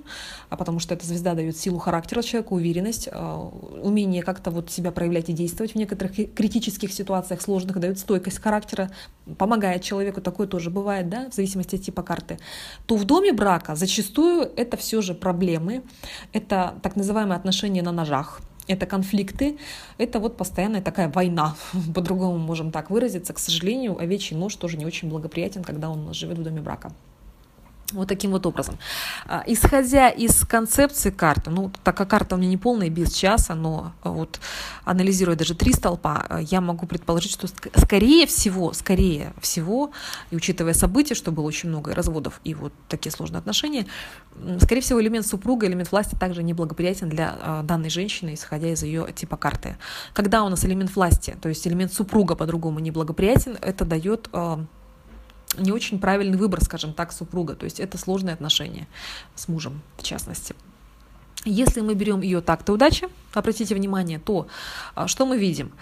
потому 0.48 0.78
что 0.78 0.94
эта 0.94 1.06
звезда 1.06 1.34
дает 1.34 1.56
силу 1.56 1.78
характера 1.78 2.22
человеку, 2.22 2.54
уверенность, 2.54 3.08
умение 3.82 4.22
как-то 4.22 4.50
вот 4.50 4.70
себя 4.70 4.90
проявлять 4.90 5.28
и 5.28 5.32
действовать 5.32 5.72
в 5.72 5.76
некоторых 5.76 6.14
критических 6.34 6.92
ситуациях 6.92 7.40
сложных, 7.40 7.78
дает 7.78 7.98
стойкость 7.98 8.40
характера, 8.40 8.90
помогает 9.38 9.82
человеку, 9.82 10.20
такое 10.20 10.46
тоже 10.46 10.70
бывает, 10.70 11.08
да, 11.08 11.28
в 11.30 11.34
зависимости 11.34 11.76
от 11.76 11.82
типа 11.82 12.02
карты, 12.02 12.38
то 12.86 12.96
в 12.96 13.04
доме 13.04 13.32
брака 13.32 13.74
зачастую 13.74 14.50
это 14.56 14.76
все 14.76 15.00
же 15.02 15.14
проблемы, 15.14 15.82
это 16.32 16.74
так 16.82 16.96
называемые 16.96 17.36
отношения 17.36 17.82
на 17.82 17.92
ножах, 17.92 18.11
это 18.68 18.86
конфликты, 18.86 19.58
это 19.98 20.20
вот 20.20 20.36
постоянная 20.36 20.82
такая 20.82 21.08
война, 21.08 21.56
по-другому 21.94 22.38
можем 22.38 22.70
так 22.70 22.90
выразиться. 22.90 23.32
К 23.32 23.38
сожалению, 23.38 23.98
овечий 23.98 24.36
нож 24.36 24.56
тоже 24.56 24.76
не 24.76 24.86
очень 24.86 25.08
благоприятен, 25.08 25.64
когда 25.64 25.90
он 25.90 26.12
живет 26.14 26.38
в 26.38 26.42
доме 26.42 26.60
брака. 26.60 26.92
Вот 27.92 28.08
таким 28.08 28.30
вот 28.30 28.46
образом. 28.46 28.78
А, 29.26 29.42
исходя 29.46 30.08
из 30.08 30.44
концепции 30.44 31.10
карты, 31.10 31.50
ну, 31.50 31.70
так 31.84 31.96
как 31.96 32.08
карта 32.10 32.36
у 32.36 32.38
меня 32.38 32.50
не 32.50 32.56
полная, 32.56 32.88
без 32.88 33.12
часа, 33.12 33.54
но 33.54 33.92
вот 34.02 34.40
анализируя 34.84 35.36
даже 35.36 35.54
три 35.54 35.72
столпа, 35.72 36.26
а, 36.28 36.40
я 36.40 36.60
могу 36.60 36.86
предположить, 36.86 37.32
что 37.32 37.46
скорее 37.46 38.26
всего, 38.26 38.72
скорее 38.72 39.32
всего, 39.40 39.92
и 40.30 40.36
учитывая 40.36 40.74
события, 40.74 41.14
что 41.14 41.32
было 41.32 41.44
очень 41.44 41.68
много 41.68 41.94
разводов 41.94 42.40
и 42.44 42.54
вот 42.54 42.72
такие 42.88 43.12
сложные 43.12 43.38
отношения, 43.38 43.86
скорее 44.60 44.80
всего, 44.80 45.00
элемент 45.00 45.26
супруга, 45.26 45.66
элемент 45.66 45.92
власти 45.92 46.14
также 46.14 46.42
неблагоприятен 46.42 47.08
для 47.08 47.36
а, 47.40 47.62
данной 47.62 47.90
женщины, 47.90 48.34
исходя 48.34 48.68
из 48.72 48.82
ее 48.82 49.08
типа 49.14 49.36
карты. 49.36 49.76
Когда 50.12 50.42
у 50.44 50.48
нас 50.48 50.64
элемент 50.64 50.94
власти, 50.94 51.36
то 51.40 51.48
есть 51.48 51.66
элемент 51.66 51.92
супруга 51.92 52.34
по-другому 52.34 52.80
неблагоприятен, 52.80 53.58
это 53.60 53.84
дает 53.84 54.28
не 55.56 55.72
очень 55.72 55.98
правильный 55.98 56.38
выбор, 56.38 56.62
скажем 56.62 56.92
так, 56.94 57.12
супруга. 57.12 57.54
То 57.54 57.64
есть 57.64 57.80
это 57.80 57.98
сложные 57.98 58.34
отношения 58.34 58.86
с 59.34 59.48
мужем, 59.48 59.80
в 59.96 60.02
частности. 60.02 60.54
Если 61.44 61.80
мы 61.80 61.94
берем 61.94 62.20
ее 62.20 62.40
такт 62.40 62.68
удачи, 62.70 63.08
обратите 63.34 63.74
внимание, 63.74 64.18
то 64.18 64.46
а, 64.94 65.08
что 65.08 65.26
мы 65.26 65.38
видим? 65.38 65.72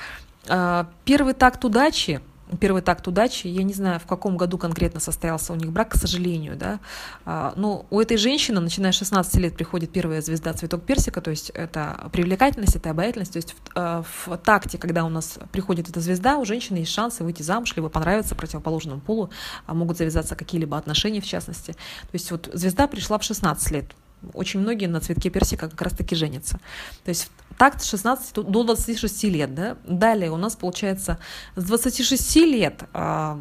А, 0.48 0.88
первый 1.04 1.34
такт 1.34 1.64
удачи 1.64 2.20
первый 2.58 2.82
такт 2.82 3.06
удачи. 3.06 3.46
Я 3.46 3.62
не 3.62 3.72
знаю, 3.72 4.00
в 4.00 4.06
каком 4.06 4.36
году 4.36 4.58
конкретно 4.58 5.00
состоялся 5.00 5.52
у 5.52 5.56
них 5.56 5.70
брак, 5.70 5.90
к 5.90 5.94
сожалению, 5.96 6.56
да. 6.56 6.80
А, 7.24 7.52
но 7.56 7.86
у 7.90 8.00
этой 8.00 8.16
женщины, 8.16 8.60
начиная 8.60 8.92
с 8.92 8.96
16 8.96 9.34
лет, 9.36 9.56
приходит 9.56 9.92
первая 9.92 10.22
звезда 10.22 10.52
цветок 10.52 10.82
персика, 10.82 11.20
то 11.20 11.30
есть 11.30 11.50
это 11.50 12.08
привлекательность, 12.12 12.76
это 12.76 12.90
обаятельность. 12.90 13.32
То 13.32 13.38
есть 13.38 13.52
в, 13.52 13.56
а, 13.74 14.02
в 14.02 14.36
такте, 14.38 14.78
когда 14.78 15.04
у 15.04 15.08
нас 15.08 15.38
приходит 15.52 15.88
эта 15.88 16.00
звезда, 16.00 16.38
у 16.38 16.44
женщины 16.44 16.78
есть 16.78 16.92
шансы 16.92 17.24
выйти 17.24 17.42
замуж, 17.42 17.74
либо 17.76 17.88
понравиться 17.88 18.34
противоположному 18.34 19.00
полу, 19.00 19.30
а 19.66 19.74
могут 19.74 19.98
завязаться 19.98 20.36
какие-либо 20.36 20.76
отношения 20.76 21.20
в 21.20 21.26
частности. 21.26 21.72
То 21.72 22.14
есть 22.14 22.30
вот 22.30 22.50
звезда 22.52 22.86
пришла 22.86 23.18
в 23.18 23.22
16 23.22 23.70
лет. 23.70 23.94
Очень 24.34 24.60
многие 24.60 24.86
на 24.86 25.00
цветке 25.00 25.30
персика 25.30 25.68
как 25.68 25.80
раз-таки 25.80 26.14
женятся. 26.14 26.60
То 27.04 27.08
есть 27.08 27.30
такт 27.58 27.82
с 27.82 27.88
16 27.88 28.34
до 28.34 28.64
26 28.64 29.24
лет. 29.24 29.54
Да? 29.54 29.76
Далее 29.84 30.30
у 30.30 30.36
нас 30.36 30.56
получается 30.56 31.18
с 31.56 31.64
26 31.64 32.36
лет 32.36 32.84
а, 32.92 33.38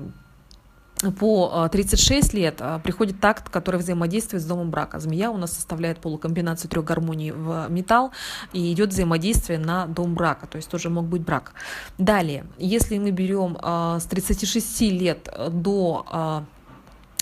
по 1.20 1.68
36 1.72 2.34
а, 2.34 2.38
лет 2.38 2.56
а, 2.60 2.80
приходит 2.80 3.20
такт, 3.20 3.50
который 3.50 3.78
взаимодействует 3.78 4.42
с 4.42 4.46
домом 4.46 4.72
брака. 4.72 5.00
Змея 5.00 5.32
у 5.32 5.38
нас 5.38 5.54
составляет 5.54 6.00
полукомбинацию 6.00 6.70
трех 6.70 6.86
гармоний 6.86 7.32
в 7.32 7.68
металл 7.70 8.12
и 8.54 8.72
идет 8.72 8.90
взаимодействие 8.90 9.60
на 9.60 9.86
дом 9.86 10.16
брака, 10.16 10.48
то 10.48 10.56
есть 10.56 10.70
тоже 10.70 10.90
мог 10.90 11.06
быть 11.06 11.22
брак. 11.22 11.54
Далее, 11.98 12.46
если 12.58 12.98
мы 12.98 13.12
берем 13.12 13.58
с 13.62 14.06
36 14.06 14.82
лет 14.82 15.30
до 15.50 16.46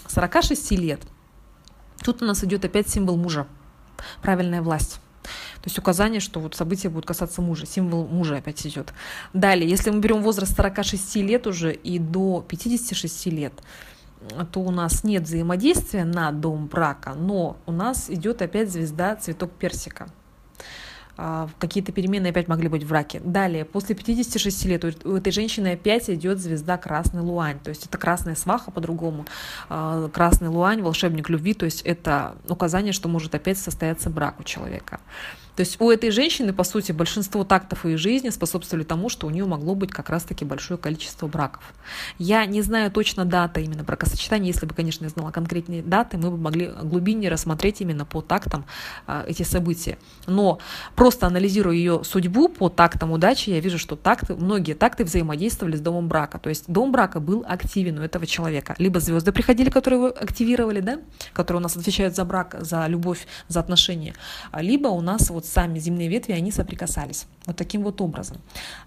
46 0.08 0.72
лет, 0.72 1.02
тут 2.04 2.22
у 2.22 2.26
нас 2.26 2.44
идет 2.44 2.66
опять 2.66 2.90
символ 2.90 3.18
мужа, 3.18 3.48
правильная 4.22 4.62
власть. 4.62 5.00
То 5.24 5.66
есть 5.66 5.78
указание, 5.78 6.22
что 6.22 6.40
вот 6.40 6.56
события 6.56 6.90
будут 6.90 7.06
касаться 7.06 7.42
мужа, 7.42 7.66
символ 7.66 8.08
мужа 8.08 8.38
опять 8.38 8.66
идет. 8.66 8.94
Далее, 9.34 9.70
если 9.70 9.90
мы 9.90 10.00
берем 10.00 10.22
возраст 10.22 10.56
46 10.56 11.16
лет 11.18 11.48
уже 11.48 11.74
и 11.74 12.00
до 12.00 12.46
56 12.48 13.26
лет, 13.28 13.54
то 14.52 14.60
у 14.60 14.72
нас 14.72 15.04
нет 15.04 15.24
взаимодействия 15.24 16.06
на 16.06 16.32
дом 16.32 16.68
брака, 16.68 17.14
но 17.14 17.58
у 17.66 17.72
нас 17.72 18.10
идет 18.10 18.42
опять 18.42 18.72
звезда 18.72 19.16
цветок 19.16 19.52
персика. 19.52 20.08
А, 21.18 21.50
какие-то 21.60 21.92
перемены 21.92 22.28
опять 22.28 22.48
могли 22.48 22.68
быть 22.68 22.84
в 22.84 22.90
браке. 22.90 23.20
Далее, 23.24 23.66
после 23.66 23.96
56 23.96 24.66
лет 24.66 25.06
у 25.06 25.16
этой 25.16 25.32
женщины 25.32 25.74
опять 25.74 26.10
идет 26.10 26.40
звезда 26.40 26.78
красный 26.78 27.22
луань, 27.22 27.60
то 27.60 27.70
есть 27.70 27.86
это 27.86 27.98
красная 27.98 28.36
сваха 28.36 28.70
по-другому, 28.72 29.26
а, 29.70 30.10
красный 30.10 30.50
луань, 30.50 30.82
волшебник 30.82 31.30
любви, 31.30 31.54
то 31.54 31.66
есть 31.66 31.82
это 31.82 32.36
указание, 32.48 32.94
что 32.94 33.10
может 33.10 33.34
опять 33.34 33.58
состояться 33.58 34.10
брак 34.10 34.40
у 34.40 34.44
человека. 34.44 35.00
То 35.58 35.62
есть 35.62 35.82
у 35.82 35.90
этой 35.90 36.12
женщины, 36.12 36.54
по 36.54 36.64
сути, 36.64 36.92
большинство 36.92 37.44
тактов 37.44 37.84
ее 37.84 37.98
жизни 37.98 38.30
способствовали 38.30 38.84
тому, 38.84 39.10
что 39.10 39.26
у 39.26 39.32
нее 39.32 39.46
могло 39.46 39.74
быть 39.74 39.90
как 39.90 40.12
раз-таки 40.12 40.46
большое 40.46 40.78
количество 40.78 41.26
браков. 41.26 41.74
Я 42.20 42.46
не 42.46 42.62
знаю 42.62 42.92
точно 42.92 43.26
даты 43.26 43.64
именно 43.64 43.84
бракосочетания. 43.84 44.52
Если 44.52 44.68
бы, 44.68 44.76
конечно, 44.76 45.06
я 45.06 45.10
знала 45.10 45.32
конкретные 45.32 45.82
даты, 45.82 46.20
мы 46.20 46.30
бы 46.30 46.38
могли 46.38 46.68
глубиннее 46.84 47.32
рассмотреть 47.32 47.82
именно 47.82 48.06
по 48.06 48.22
тактам 48.22 48.68
э, 49.08 49.26
эти 49.28 49.42
события. 49.42 49.98
Но 50.28 50.60
просто 50.96 51.26
анализируя 51.26 51.76
ее 51.76 52.04
судьбу 52.04 52.50
по 52.50 52.70
тактам 52.70 53.12
удачи, 53.12 53.50
я 53.50 53.60
вижу, 53.60 53.80
что 53.80 53.96
такты, 53.96 54.36
многие 54.36 54.74
такты 54.74 55.06
взаимодействовали 55.06 55.76
с 55.76 55.82
домом 55.82 56.08
брака. 56.08 56.38
То 56.38 56.50
есть 56.50 56.66
дом 56.68 56.92
брака 56.92 57.20
был 57.20 57.44
активен 57.48 57.98
у 57.98 58.04
этого 58.04 58.28
человека. 58.28 58.76
Либо 58.78 59.00
звезды 59.00 59.32
приходили, 59.32 59.72
которые 59.72 60.04
его 60.04 60.08
активировали, 60.10 60.82
да, 60.82 61.00
которые 61.34 61.62
у 61.62 61.64
нас 61.64 61.76
отвечают 61.76 62.16
за 62.16 62.26
брак, 62.26 62.58
за 62.60 62.86
любовь, 62.86 63.26
за 63.48 63.60
отношения, 63.60 64.14
либо 64.54 64.90
у 64.90 65.02
нас 65.02 65.32
вот 65.32 65.47
сами 65.48 65.80
земные 65.80 66.08
ветви, 66.08 66.34
они 66.34 66.52
соприкасались. 66.52 67.28
Вот 67.46 67.56
таким 67.56 67.84
вот 67.84 68.02
образом. 68.02 68.38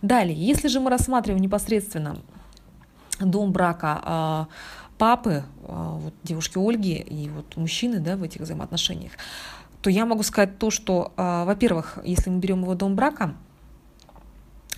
Далее, 0.03 0.37
если 0.37 0.69
же 0.69 0.81
мы 0.81 0.91
рассматриваем 0.91 1.43
непосредственно 1.43 2.19
дом 3.19 3.53
брака 3.53 4.01
а, 4.03 4.49
папы, 4.99 5.45
а, 5.65 5.95
вот 5.95 6.15
девушки 6.23 6.59
Ольги 6.59 6.95
и 6.95 7.29
вот 7.29 7.57
мужчины 7.57 8.01
да, 8.01 8.17
в 8.17 8.23
этих 8.23 8.41
взаимоотношениях, 8.41 9.13
то 9.83 9.91
я 9.91 10.05
могу 10.05 10.23
сказать 10.23 10.59
то, 10.59 10.71
что, 10.71 11.15
э, 11.17 11.45
во-первых, 11.45 11.99
если 12.05 12.29
мы 12.29 12.39
берем 12.39 12.63
его 12.63 12.75
дом 12.75 12.97
брака, 12.97 13.35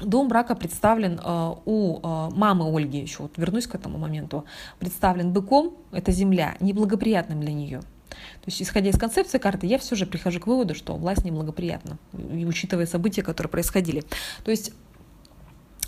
Дом 0.00 0.26
брака 0.26 0.56
представлен 0.56 1.20
у 1.24 2.00
мамы 2.34 2.76
Ольги, 2.76 2.98
еще 2.98 3.22
вот 3.24 3.36
вернусь 3.36 3.68
к 3.68 3.74
этому 3.76 3.98
моменту, 3.98 4.46
представлен 4.80 5.32
быком, 5.32 5.74
это 5.92 6.10
земля, 6.10 6.56
неблагоприятным 6.58 7.40
для 7.40 7.52
нее. 7.52 7.82
То 8.12 8.47
есть, 8.47 8.62
исходя 8.62 8.90
из 8.90 8.99
концепции 8.99 9.38
карты, 9.38 9.66
я 9.66 9.78
все 9.78 9.97
же 9.97 10.07
прихожу 10.07 10.40
к 10.40 10.47
выводу, 10.47 10.75
что 10.75 10.95
власть 10.95 11.25
неблагоприятна, 11.25 11.99
и 12.12 12.45
учитывая 12.45 12.87
события, 12.87 13.23
которые 13.23 13.50
происходили. 13.50 14.04
То 14.45 14.50
есть 14.50 14.73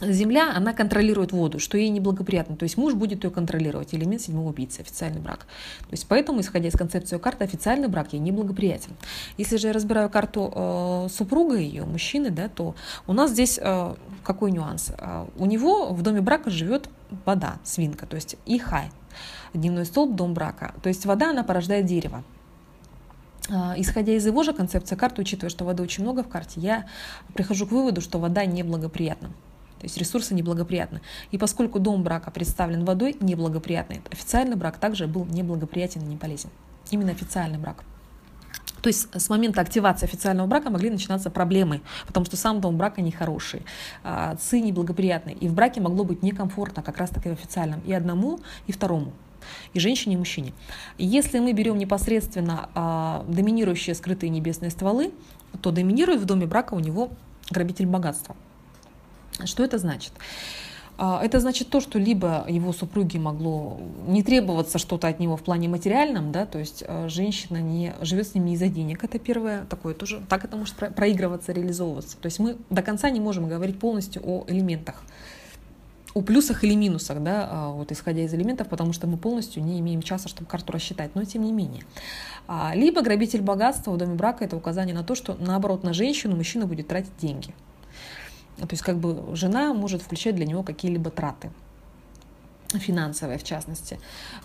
Земля, 0.00 0.52
она 0.54 0.72
контролирует 0.72 1.30
воду, 1.30 1.60
что 1.60 1.78
ей 1.78 1.88
неблагоприятно. 1.88 2.56
То 2.56 2.64
есть 2.64 2.76
муж 2.76 2.94
будет 2.94 3.22
ее 3.22 3.30
контролировать, 3.30 3.94
элемент 3.94 4.22
седьмого 4.22 4.48
убийцы, 4.48 4.80
официальный 4.80 5.20
брак. 5.20 5.46
То 5.80 5.92
есть 5.92 6.06
поэтому, 6.08 6.40
исходя 6.40 6.68
из 6.68 6.74
концепции 6.74 7.16
карты, 7.18 7.44
официальный 7.44 7.86
брак 7.86 8.12
ей 8.12 8.18
неблагоприятен. 8.18 8.92
Если 9.38 9.56
же 9.56 9.68
я 9.68 9.72
разбираю 9.72 10.10
карту 10.10 10.52
э, 10.54 11.08
супруга 11.10 11.56
ее, 11.56 11.84
мужчины, 11.84 12.30
да, 12.30 12.48
то 12.48 12.74
у 13.06 13.12
нас 13.12 13.30
здесь 13.30 13.58
э, 13.62 13.94
какой 14.24 14.50
нюанс? 14.50 14.90
Э, 14.98 15.26
у 15.38 15.46
него 15.46 15.92
в 15.92 16.02
доме 16.02 16.20
брака 16.20 16.50
живет 16.50 16.88
вода, 17.24 17.58
свинка, 17.62 18.06
то 18.06 18.16
есть 18.16 18.36
ихай, 18.46 18.90
дневной 19.54 19.86
столб, 19.86 20.16
дом 20.16 20.34
брака. 20.34 20.74
То 20.82 20.88
есть 20.88 21.06
вода, 21.06 21.30
она 21.30 21.44
порождает 21.44 21.86
дерево. 21.86 22.24
Э, 23.48 23.74
исходя 23.76 24.12
из 24.12 24.26
его 24.26 24.42
же 24.42 24.52
концепции 24.52 24.96
карты, 24.96 25.22
учитывая, 25.22 25.50
что 25.50 25.64
воды 25.64 25.84
очень 25.84 26.02
много 26.02 26.24
в 26.24 26.28
карте, 26.28 26.60
я 26.60 26.88
прихожу 27.32 27.66
к 27.68 27.70
выводу, 27.70 28.00
что 28.00 28.18
вода 28.18 28.44
неблагоприятна. 28.44 29.30
То 29.84 29.86
есть 29.86 29.98
ресурсы 29.98 30.32
неблагоприятны. 30.32 31.02
И 31.30 31.36
поскольку 31.36 31.78
дом 31.78 32.02
брака 32.02 32.30
представлен 32.30 32.86
водой 32.86 33.18
неблагоприятный, 33.20 34.00
официальный 34.10 34.56
брак 34.56 34.78
также 34.78 35.06
был 35.06 35.26
неблагоприятен 35.26 36.00
и 36.00 36.06
не 36.06 36.16
полезен. 36.16 36.48
Именно 36.90 37.12
официальный 37.12 37.58
брак. 37.58 37.84
То 38.80 38.88
есть 38.88 39.08
с 39.14 39.28
момента 39.28 39.60
активации 39.60 40.06
официального 40.06 40.46
брака 40.46 40.70
могли 40.70 40.88
начинаться 40.88 41.28
проблемы, 41.28 41.82
потому 42.06 42.24
что 42.24 42.38
сам 42.38 42.62
дом 42.62 42.78
брака 42.78 43.02
нехороший, 43.02 43.60
а, 44.02 44.36
ци 44.36 44.58
неблагоприятный. 44.58 45.34
И 45.34 45.48
в 45.48 45.54
браке 45.54 45.82
могло 45.82 46.04
быть 46.04 46.22
некомфортно 46.22 46.82
как 46.82 46.96
раз 46.96 47.10
таки 47.10 47.28
в 47.28 47.32
официальном 47.32 47.80
и 47.80 47.92
одному, 47.92 48.40
и 48.66 48.72
второму 48.72 49.12
и 49.74 49.80
женщине, 49.80 50.14
и 50.14 50.16
мужчине. 50.16 50.54
Если 50.96 51.40
мы 51.40 51.52
берем 51.52 51.76
непосредственно 51.76 52.70
а, 52.74 53.26
доминирующие 53.28 53.94
скрытые 53.94 54.30
небесные 54.30 54.70
стволы, 54.70 55.12
то 55.60 55.70
доминирует 55.72 56.22
в 56.22 56.24
доме 56.24 56.46
брака 56.46 56.72
у 56.72 56.80
него 56.80 57.10
грабитель 57.50 57.84
богатства. 57.84 58.34
Что 59.44 59.64
это 59.64 59.78
значит? 59.78 60.12
А, 60.96 61.20
это 61.24 61.40
значит 61.40 61.70
то, 61.70 61.80
что 61.80 61.98
либо 61.98 62.44
его 62.48 62.72
супруге 62.72 63.18
могло 63.18 63.80
не 64.06 64.22
требоваться 64.22 64.78
что-то 64.78 65.08
от 65.08 65.18
него 65.18 65.36
в 65.36 65.42
плане 65.42 65.68
материальном, 65.68 66.30
да, 66.30 66.46
то 66.46 66.58
есть 66.58 66.84
а, 66.86 67.08
женщина 67.08 67.60
не 67.60 67.94
живет 68.00 68.28
с 68.28 68.34
ним 68.34 68.44
не 68.44 68.54
из-за 68.54 68.68
денег, 68.68 69.02
это 69.02 69.18
первое, 69.18 69.64
такое 69.64 69.94
тоже, 69.94 70.22
так 70.28 70.44
это 70.44 70.56
может 70.56 70.74
проигрываться, 70.74 71.52
реализовываться. 71.52 72.16
То 72.18 72.26
есть 72.26 72.38
мы 72.38 72.56
до 72.70 72.82
конца 72.82 73.10
не 73.10 73.18
можем 73.18 73.48
говорить 73.48 73.80
полностью 73.80 74.22
о 74.24 74.44
элементах, 74.46 75.02
о 76.14 76.22
плюсах 76.22 76.62
или 76.62 76.76
минусах, 76.76 77.20
да, 77.20 77.48
а, 77.50 77.70
вот 77.70 77.90
исходя 77.90 78.22
из 78.22 78.32
элементов, 78.32 78.68
потому 78.68 78.92
что 78.92 79.08
мы 79.08 79.16
полностью 79.16 79.64
не 79.64 79.80
имеем 79.80 80.00
часа, 80.00 80.28
чтобы 80.28 80.48
карту 80.48 80.72
рассчитать, 80.72 81.16
но 81.16 81.24
тем 81.24 81.42
не 81.42 81.50
менее. 81.50 81.82
Либо 82.74 83.00
грабитель 83.00 83.40
богатства 83.40 83.90
в 83.90 83.96
доме 83.96 84.14
брака– 84.14 84.44
это 84.44 84.54
указание 84.54 84.94
на 84.94 85.02
то, 85.02 85.14
что 85.16 85.34
наоборот 85.40 85.82
на 85.82 85.92
женщину 85.92 86.36
мужчина 86.36 86.66
будет 86.66 86.86
тратить 86.86 87.16
деньги– 87.18 87.52
то 88.56 88.68
есть 88.70 88.82
как 88.82 88.98
бы 88.98 89.34
жена 89.36 89.74
может 89.74 90.02
включать 90.02 90.34
для 90.34 90.46
него 90.46 90.62
какие-либо 90.62 91.10
траты 91.10 91.50
финансовые 92.78 93.38
в 93.38 93.44
частности. 93.44 93.98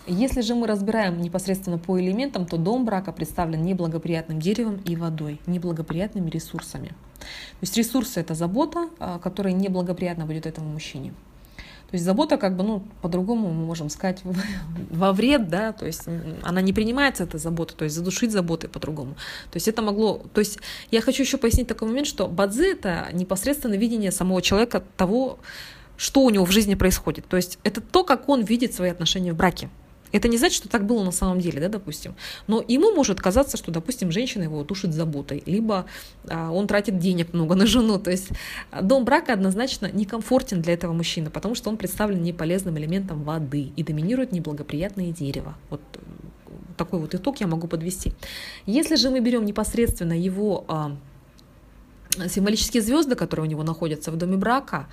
Если 0.06 0.40
же 0.40 0.54
мы 0.54 0.66
разбираем 0.66 1.20
непосредственно 1.20 1.78
по 1.78 2.00
элементам, 2.00 2.46
то 2.46 2.56
дом 2.56 2.84
брака 2.84 3.12
представлен 3.12 3.62
неблагоприятным 3.64 4.40
деревом 4.40 4.76
и 4.76 4.96
водой, 4.96 5.40
неблагоприятными 5.46 6.30
ресурсами. 6.30 6.88
То 6.88 7.62
есть 7.62 7.76
ресурсы– 7.76 8.20
это 8.20 8.34
забота, 8.34 8.88
а, 8.98 9.18
которая 9.18 9.52
неблагоприятна 9.52 10.26
будет 10.26 10.46
этому 10.46 10.70
мужчине. 10.70 11.12
То 11.90 11.96
есть 11.96 12.04
забота, 12.04 12.36
как 12.36 12.56
бы, 12.56 12.62
ну, 12.62 12.82
по-другому 13.02 13.48
мы 13.48 13.66
можем 13.66 13.90
сказать, 13.90 14.22
во 14.90 15.12
вред, 15.12 15.48
да, 15.48 15.72
то 15.72 15.86
есть 15.86 16.02
она 16.42 16.60
не 16.60 16.72
принимается, 16.72 17.24
эта 17.24 17.38
забота, 17.38 17.74
то 17.74 17.84
есть 17.84 17.96
задушить 17.96 18.30
заботой 18.30 18.70
по-другому. 18.70 19.14
То 19.50 19.56
есть 19.56 19.66
это 19.66 19.82
могло, 19.82 20.22
то 20.32 20.38
есть 20.38 20.58
я 20.92 21.00
хочу 21.00 21.24
еще 21.24 21.36
пояснить 21.36 21.66
такой 21.66 21.88
момент, 21.88 22.06
что 22.06 22.28
бадзи— 22.28 22.72
это 22.72 23.08
непосредственно 23.12 23.74
видение 23.74 24.12
самого 24.12 24.40
человека 24.40 24.84
того, 24.96 25.40
что 25.96 26.22
у 26.22 26.30
него 26.30 26.44
в 26.44 26.50
жизни 26.52 26.76
происходит. 26.76 27.26
То 27.26 27.36
есть 27.36 27.58
это 27.64 27.80
то, 27.80 28.04
как 28.04 28.28
он 28.28 28.42
видит 28.42 28.72
свои 28.72 28.90
отношения 28.90 29.32
в 29.32 29.36
браке. 29.36 29.68
Это 30.12 30.28
не 30.28 30.38
значит, 30.38 30.56
что 30.56 30.68
так 30.68 30.86
было 30.86 31.04
на 31.04 31.12
самом 31.12 31.40
деле, 31.40 31.60
да, 31.60 31.68
допустим. 31.68 32.14
Но 32.46 32.64
ему 32.66 32.92
может 32.94 33.20
казаться, 33.20 33.56
что, 33.56 33.70
допустим, 33.70 34.10
женщина 34.10 34.44
его 34.44 34.62
душит 34.64 34.92
заботой, 34.92 35.42
либо 35.46 35.86
а, 36.28 36.50
он 36.50 36.66
тратит 36.66 36.98
денег 36.98 37.32
много 37.32 37.54
на 37.54 37.66
жену. 37.66 37.98
То 37.98 38.10
есть 38.10 38.28
а, 38.70 38.82
дом 38.82 39.04
брака 39.04 39.32
однозначно 39.32 39.90
некомфортен 39.92 40.62
для 40.62 40.74
этого 40.74 40.92
мужчины, 40.92 41.30
потому 41.30 41.54
что 41.54 41.70
он 41.70 41.76
представлен 41.76 42.22
неполезным 42.22 42.78
элементом 42.78 43.22
воды 43.22 43.72
и 43.76 43.82
доминирует 43.82 44.32
неблагоприятное 44.32 45.12
дерево. 45.12 45.54
Вот 45.68 45.80
такой 46.76 46.98
вот 46.98 47.14
итог 47.14 47.40
я 47.40 47.46
могу 47.46 47.68
подвести. 47.68 48.12
Если 48.66 48.96
же 48.96 49.10
мы 49.10 49.20
берем 49.20 49.44
непосредственно 49.44 50.18
его 50.18 50.64
а, 50.68 50.96
символические 52.28 52.82
звезды, 52.82 53.14
которые 53.14 53.46
у 53.46 53.48
него 53.48 53.62
находятся 53.62 54.10
в 54.10 54.16
доме 54.16 54.36
брака, 54.36 54.88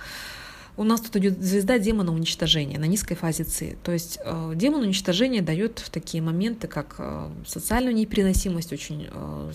у 0.78 0.84
нас 0.84 1.00
тут 1.00 1.16
идет 1.16 1.42
звезда 1.42 1.78
демона 1.80 2.12
уничтожения 2.14 2.78
на 2.78 2.84
низкой 2.84 3.16
фазе 3.16 3.42
ЦИ. 3.42 3.76
То 3.82 3.90
есть 3.90 4.20
э, 4.24 4.52
демон 4.54 4.82
уничтожения 4.82 5.42
дает 5.42 5.80
в 5.80 5.90
такие 5.90 6.22
моменты, 6.22 6.68
как 6.68 6.94
э, 6.98 7.28
социальную 7.44 7.96
непереносимость, 7.96 8.72
очень 8.72 9.08
э, 9.10 9.52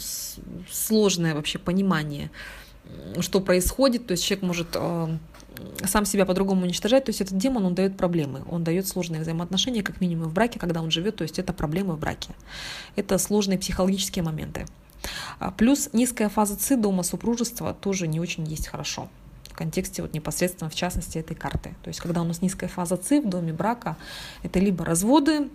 сложное 0.70 1.34
вообще 1.34 1.60
понимание, 1.60 2.30
что 3.22 3.40
происходит. 3.40 4.06
То 4.06 4.12
есть 4.12 4.26
человек 4.26 4.44
может 4.44 4.68
э, 4.74 5.18
сам 5.86 6.04
себя 6.04 6.26
по-другому 6.26 6.64
уничтожать. 6.64 7.06
То 7.06 7.12
есть 7.12 7.22
этот 7.22 7.38
демон, 7.38 7.64
он 7.66 7.74
дает 7.74 7.96
проблемы, 7.96 8.44
он 8.50 8.66
дает 8.66 8.86
сложные 8.86 9.22
взаимоотношения, 9.22 9.82
как 9.82 10.02
минимум 10.02 10.28
в 10.28 10.34
браке, 10.34 10.60
когда 10.60 10.82
он 10.82 10.92
живет. 10.92 11.16
То 11.16 11.22
есть 11.22 11.40
это 11.40 11.54
проблемы 11.54 11.96
в 11.96 12.00
браке. 12.00 12.32
Это 12.98 13.18
сложные 13.18 13.58
психологические 13.58 14.24
моменты. 14.24 14.66
А 15.40 15.52
плюс 15.52 15.90
низкая 15.94 16.28
фаза 16.28 16.58
ЦИ 16.58 16.76
дома 16.76 17.04
супружества 17.04 17.74
тоже 17.74 18.08
не 18.08 18.20
очень 18.20 18.46
есть 18.46 18.68
хорошо 18.68 19.08
в 19.54 19.56
контексте 19.56 20.02
вот 20.02 20.14
непосредственно, 20.14 20.70
в 20.70 20.76
частности, 20.76 21.20
этой 21.20 21.36
карты. 21.36 21.76
То 21.84 21.90
есть, 21.90 22.00
когда 22.00 22.22
у 22.22 22.24
нас 22.24 22.42
низкая 22.42 22.70
фаза 22.70 22.98
ЦИ 22.98 23.20
в 23.20 23.30
доме 23.30 23.54
брака, 23.54 23.96
это 24.42 24.60
либо 24.60 24.84
разводы, 24.84 25.50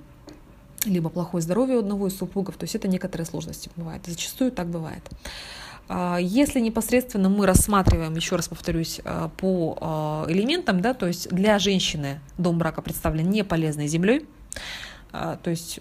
либо 0.85 1.11
плохое 1.11 1.43
здоровье 1.43 1.77
у 1.77 1.81
одного 1.81 2.07
из 2.07 2.17
супругов, 2.17 2.57
то 2.57 2.65
есть 2.65 2.77
это 2.77 2.87
некоторые 2.87 3.27
сложности 3.27 3.71
бывают. 3.75 4.07
Зачастую 4.07 4.53
так 4.53 4.69
бывает. 4.69 5.03
А, 5.89 6.19
если 6.21 6.61
непосредственно 6.61 7.29
мы 7.29 7.45
рассматриваем, 7.45 8.15
еще 8.15 8.37
раз 8.37 8.49
повторюсь, 8.49 9.01
а, 9.05 9.31
по 9.37 9.77
а, 9.81 10.27
элементам, 10.29 10.81
да, 10.81 10.95
то 10.95 11.09
есть 11.09 11.29
для 11.31 11.59
женщины 11.59 12.21
дом 12.39 12.59
брака 12.59 12.83
представлен 12.83 13.29
неполезной 13.31 13.89
землей, 13.89 14.27
то 15.13 15.51
есть 15.51 15.81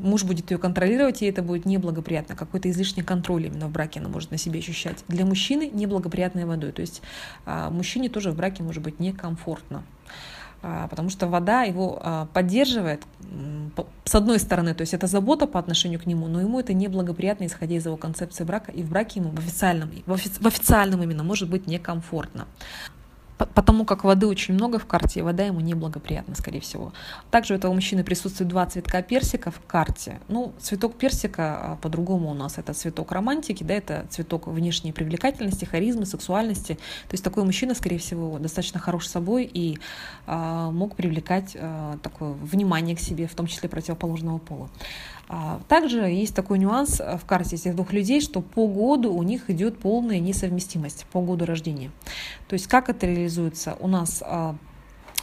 муж 0.00 0.24
будет 0.24 0.50
ее 0.50 0.58
контролировать, 0.58 1.22
и 1.22 1.26
это 1.26 1.42
будет 1.42 1.66
неблагоприятно. 1.66 2.36
Какой-то 2.36 2.70
излишний 2.70 3.02
контроль 3.02 3.46
именно 3.46 3.68
в 3.68 3.72
браке 3.72 4.00
она 4.00 4.08
может 4.08 4.30
на 4.30 4.38
себе 4.38 4.60
ощущать. 4.60 5.04
Для 5.08 5.24
мужчины 5.24 5.70
неблагоприятной 5.72 6.44
водой. 6.44 6.72
То 6.72 6.80
есть 6.80 7.02
а, 7.46 7.70
мужчине 7.70 8.08
тоже 8.08 8.32
в 8.32 8.36
браке 8.36 8.62
может 8.62 8.82
быть 8.82 9.00
некомфортно. 9.00 9.84
А, 10.62 10.88
потому 10.88 11.08
что 11.08 11.26
вода 11.26 11.62
его 11.62 12.00
а, 12.02 12.26
поддерживает 12.26 13.02
с 14.04 14.14
одной 14.14 14.38
стороны, 14.38 14.74
то 14.74 14.82
есть 14.82 14.92
это 14.92 15.06
забота 15.06 15.46
по 15.46 15.58
отношению 15.60 16.00
к 16.00 16.06
нему, 16.06 16.26
но 16.26 16.40
ему 16.40 16.58
это 16.58 16.74
неблагоприятно, 16.74 17.46
исходя 17.46 17.76
из 17.76 17.86
его 17.86 17.96
концепции 17.96 18.44
брака, 18.44 18.72
и 18.72 18.82
в 18.82 18.90
браке 18.90 19.20
ему 19.20 19.30
в 19.30 19.38
официальном, 19.38 19.90
в, 20.04 20.12
офи- 20.12 20.42
в 20.42 20.46
официальном 20.46 21.02
именно 21.02 21.22
может 21.22 21.48
быть 21.48 21.66
некомфортно 21.66 22.46
потому 23.46 23.84
как 23.84 24.04
воды 24.04 24.26
очень 24.26 24.54
много 24.54 24.78
в 24.78 24.86
карте, 24.86 25.20
и 25.20 25.22
вода 25.22 25.44
ему 25.44 25.60
неблагоприятна, 25.60 26.34
скорее 26.34 26.60
всего. 26.60 26.92
Также 27.30 27.54
у 27.54 27.56
этого 27.56 27.72
мужчины 27.72 28.04
присутствует 28.04 28.48
два 28.48 28.66
цветка 28.66 29.02
персика 29.02 29.50
в 29.50 29.60
карте. 29.66 30.20
Ну, 30.28 30.52
цветок 30.58 30.94
персика 30.94 31.72
а, 31.72 31.76
по-другому 31.76 32.30
у 32.30 32.34
нас 32.34 32.58
это 32.58 32.74
цветок 32.74 33.12
романтики, 33.12 33.64
да, 33.64 33.74
это 33.74 34.06
цветок 34.10 34.46
внешней 34.46 34.92
привлекательности, 34.92 35.64
харизмы, 35.64 36.06
сексуальности. 36.06 36.74
То 36.74 37.12
есть 37.12 37.24
такой 37.24 37.44
мужчина, 37.44 37.74
скорее 37.74 37.98
всего, 37.98 38.38
достаточно 38.38 38.80
хорош 38.80 39.06
собой 39.06 39.50
и 39.52 39.78
а, 40.26 40.70
мог 40.70 40.96
привлекать 40.96 41.56
а, 41.58 41.98
такое 42.02 42.32
внимание 42.32 42.96
к 42.96 43.00
себе, 43.00 43.26
в 43.26 43.34
том 43.34 43.46
числе 43.46 43.68
противоположного 43.68 44.38
пола. 44.38 44.68
А, 45.32 45.60
также 45.68 46.00
есть 46.00 46.34
такой 46.34 46.58
нюанс 46.58 46.98
в 46.98 47.24
карте 47.24 47.54
этих 47.54 47.76
двух 47.76 47.92
людей, 47.92 48.20
что 48.20 48.40
по 48.40 48.66
году 48.66 49.14
у 49.14 49.22
них 49.22 49.48
идет 49.48 49.78
полная 49.78 50.18
несовместимость 50.18 51.06
по 51.12 51.22
году 51.22 51.44
рождения. 51.44 51.92
То 52.48 52.54
есть 52.54 52.66
как 52.66 52.88
это 52.88 53.06
реализуется? 53.06 53.76
У 53.78 53.86
нас 53.86 54.24
а, 54.26 54.56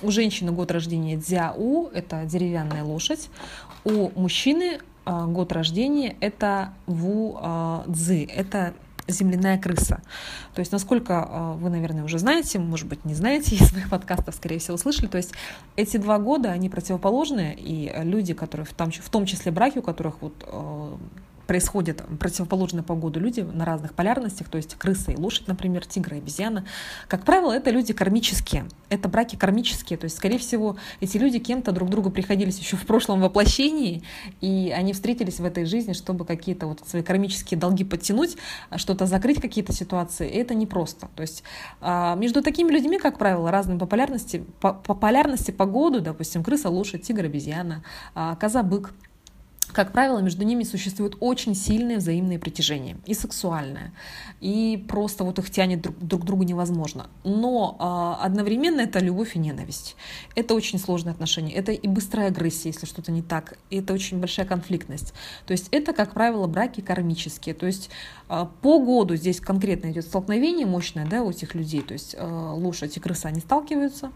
у 0.01 0.09
женщины 0.09 0.53
год 0.53 0.71
рождения 0.71 1.17
дзяу, 1.17 1.89
это 1.93 2.23
деревянная 2.23 2.85
лошадь, 2.85 3.27
у 3.83 4.09
мужчины 4.17 4.79
а, 5.03 5.25
год 5.25 5.51
рождения 5.51 6.15
это 6.21 6.73
ву 6.85 7.37
цзы, 7.87 8.23
это 8.33 8.75
земляная 9.07 9.57
крыса. 9.57 10.01
То 10.53 10.59
есть, 10.59 10.71
насколько 10.71 11.25
а, 11.27 11.53
вы, 11.53 11.69
наверное, 11.69 12.03
уже 12.03 12.19
знаете, 12.19 12.59
может 12.59 12.87
быть, 12.87 13.05
не 13.05 13.13
знаете, 13.13 13.55
из 13.55 13.71
моих 13.73 13.89
подкастов, 13.89 14.35
скорее 14.35 14.59
всего, 14.59 14.77
слышали, 14.77 15.07
то 15.07 15.17
есть 15.17 15.33
эти 15.75 15.97
два 15.97 16.19
года, 16.19 16.51
они 16.51 16.69
противоположные, 16.69 17.55
и 17.55 17.91
люди, 18.03 18.33
которые 18.33 18.65
в 18.65 18.73
том, 18.73 18.91
в 18.91 19.09
том 19.09 19.25
числе 19.25 19.51
браки, 19.51 19.79
у 19.79 19.81
которых 19.81 20.21
вот 20.21 20.33
а, 21.47 21.57
происходят 21.57 22.03
противоположные 22.19 22.83
погоду. 22.83 23.19
Люди 23.19 23.41
на 23.41 23.65
разных 23.65 23.93
полярностях, 23.93 24.49
то 24.49 24.57
есть 24.57 24.75
крыса 24.75 25.11
и 25.11 25.17
лошадь, 25.17 25.47
например, 25.47 25.85
тигр 25.85 26.15
и 26.15 26.17
обезьяна. 26.17 26.65
Как 27.07 27.23
правило, 27.25 27.51
это 27.51 27.71
люди 27.71 27.93
кармические, 27.93 28.65
это 28.89 29.09
браки 29.09 29.35
кармические, 29.35 29.97
то 29.97 30.05
есть, 30.05 30.17
скорее 30.17 30.37
всего, 30.37 30.77
эти 31.01 31.17
люди 31.17 31.39
кем-то 31.39 31.71
друг 31.71 31.89
другу 31.89 32.09
приходились 32.09 32.59
еще 32.59 32.77
в 32.77 32.85
прошлом 32.85 33.21
воплощении, 33.21 34.03
и 34.41 34.73
они 34.75 34.93
встретились 34.93 35.39
в 35.39 35.45
этой 35.45 35.65
жизни, 35.65 35.93
чтобы 35.93 36.25
какие-то 36.25 36.67
вот 36.67 36.81
свои 36.87 37.03
кармические 37.03 37.59
долги 37.59 37.83
подтянуть, 37.83 38.37
что-то 38.75 39.05
закрыть, 39.05 39.41
какие-то 39.41 39.73
ситуации, 39.73 40.29
и 40.29 40.37
это 40.37 40.53
непросто. 40.53 41.09
То 41.15 41.21
есть 41.21 41.43
а, 41.81 42.15
между 42.15 42.41
такими 42.41 42.71
людьми, 42.71 42.99
как 42.99 43.17
правило, 43.17 43.51
популярности, 43.79 44.43
по 44.59 44.73
популярности 44.73 45.51
по 45.51 45.65
году, 45.65 45.99
допустим, 45.99 46.43
крыса, 46.43 46.69
лошадь, 46.69 47.03
тигр, 47.03 47.25
обезьяна, 47.25 47.83
а, 48.13 48.35
коза, 48.35 48.63
бык, 48.63 48.93
как 49.73 49.91
правило, 49.91 50.19
между 50.19 50.43
ними 50.43 50.63
существует 50.63 51.15
очень 51.19 51.55
сильное 51.55 51.97
взаимное 51.97 52.39
притяжение, 52.39 52.97
и 53.05 53.13
сексуальное, 53.13 53.93
и 54.39 54.83
просто 54.87 55.23
вот 55.23 55.39
их 55.39 55.49
тянет 55.49 55.81
друг, 55.81 55.97
друг 55.99 56.21
к 56.21 56.25
другу 56.25 56.43
невозможно. 56.43 57.07
Но 57.23 57.75
э, 57.79 58.25
одновременно 58.25 58.81
это 58.81 58.99
любовь 58.99 59.35
и 59.35 59.39
ненависть. 59.39 59.95
Это 60.35 60.53
очень 60.53 60.79
сложные 60.79 61.13
отношения, 61.13 61.53
это 61.53 61.71
и 61.71 61.87
быстрая 61.87 62.27
агрессия, 62.27 62.69
если 62.69 62.85
что-то 62.85 63.11
не 63.11 63.21
так, 63.21 63.57
и 63.69 63.77
это 63.77 63.93
очень 63.93 64.19
большая 64.19 64.45
конфликтность. 64.45 65.13
То 65.45 65.51
есть 65.51 65.67
это, 65.71 65.93
как 65.93 66.13
правило, 66.13 66.47
браки 66.47 66.81
кармические. 66.81 67.55
То 67.55 67.65
есть 67.65 67.89
э, 68.29 68.45
по 68.61 68.79
году 68.79 69.15
здесь 69.15 69.39
конкретно 69.39 69.91
идет 69.91 70.05
столкновение 70.05 70.65
мощное 70.65 71.05
да, 71.05 71.23
у 71.23 71.31
этих 71.31 71.55
людей, 71.55 71.81
то 71.81 71.93
есть 71.93 72.15
э, 72.17 72.25
лошадь 72.25 72.95
и 72.97 72.99
крыса, 72.99 73.27
они 73.27 73.41
сталкиваются 73.41 74.11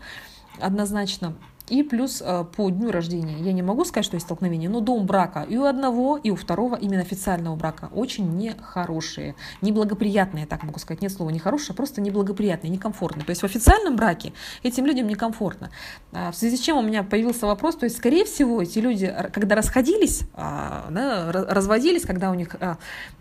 однозначно. 0.59 1.35
И 1.69 1.83
плюс 1.83 2.21
э, 2.25 2.45
по 2.55 2.69
дню 2.69 2.91
рождения, 2.91 3.37
я 3.39 3.53
не 3.53 3.61
могу 3.61 3.85
сказать, 3.85 4.05
что 4.05 4.15
есть 4.15 4.25
столкновение, 4.25 4.69
но 4.69 4.79
дом 4.79 5.05
брака 5.05 5.45
и 5.47 5.57
у 5.57 5.63
одного, 5.63 6.17
и 6.17 6.29
у 6.29 6.35
второго, 6.35 6.75
именно 6.75 7.01
официального 7.01 7.55
брака, 7.55 7.89
очень 7.93 8.29
нехорошие, 8.35 9.35
неблагоприятные, 9.61 10.45
так 10.45 10.63
могу 10.63 10.79
сказать, 10.79 11.01
нет 11.01 11.11
слова 11.11 11.29
нехорошие, 11.29 11.73
а 11.73 11.73
просто 11.73 12.01
неблагоприятные, 12.01 12.69
некомфортные. 12.71 13.25
То 13.25 13.29
есть 13.29 13.41
в 13.41 13.45
официальном 13.45 13.95
браке 13.95 14.33
этим 14.63 14.85
людям 14.85 15.07
некомфортно. 15.07 15.69
А 16.11 16.31
в 16.31 16.35
связи 16.35 16.57
с 16.57 16.59
чем 16.59 16.77
у 16.77 16.81
меня 16.81 17.03
появился 17.03 17.45
вопрос, 17.45 17.75
то 17.75 17.85
есть, 17.85 17.97
скорее 17.97 18.25
всего, 18.25 18.61
эти 18.61 18.79
люди, 18.79 19.13
когда 19.31 19.55
расходились, 19.55 20.23
а, 20.33 20.87
разводились, 20.89 22.05
когда 22.05 22.31
у 22.31 22.33
них 22.33 22.55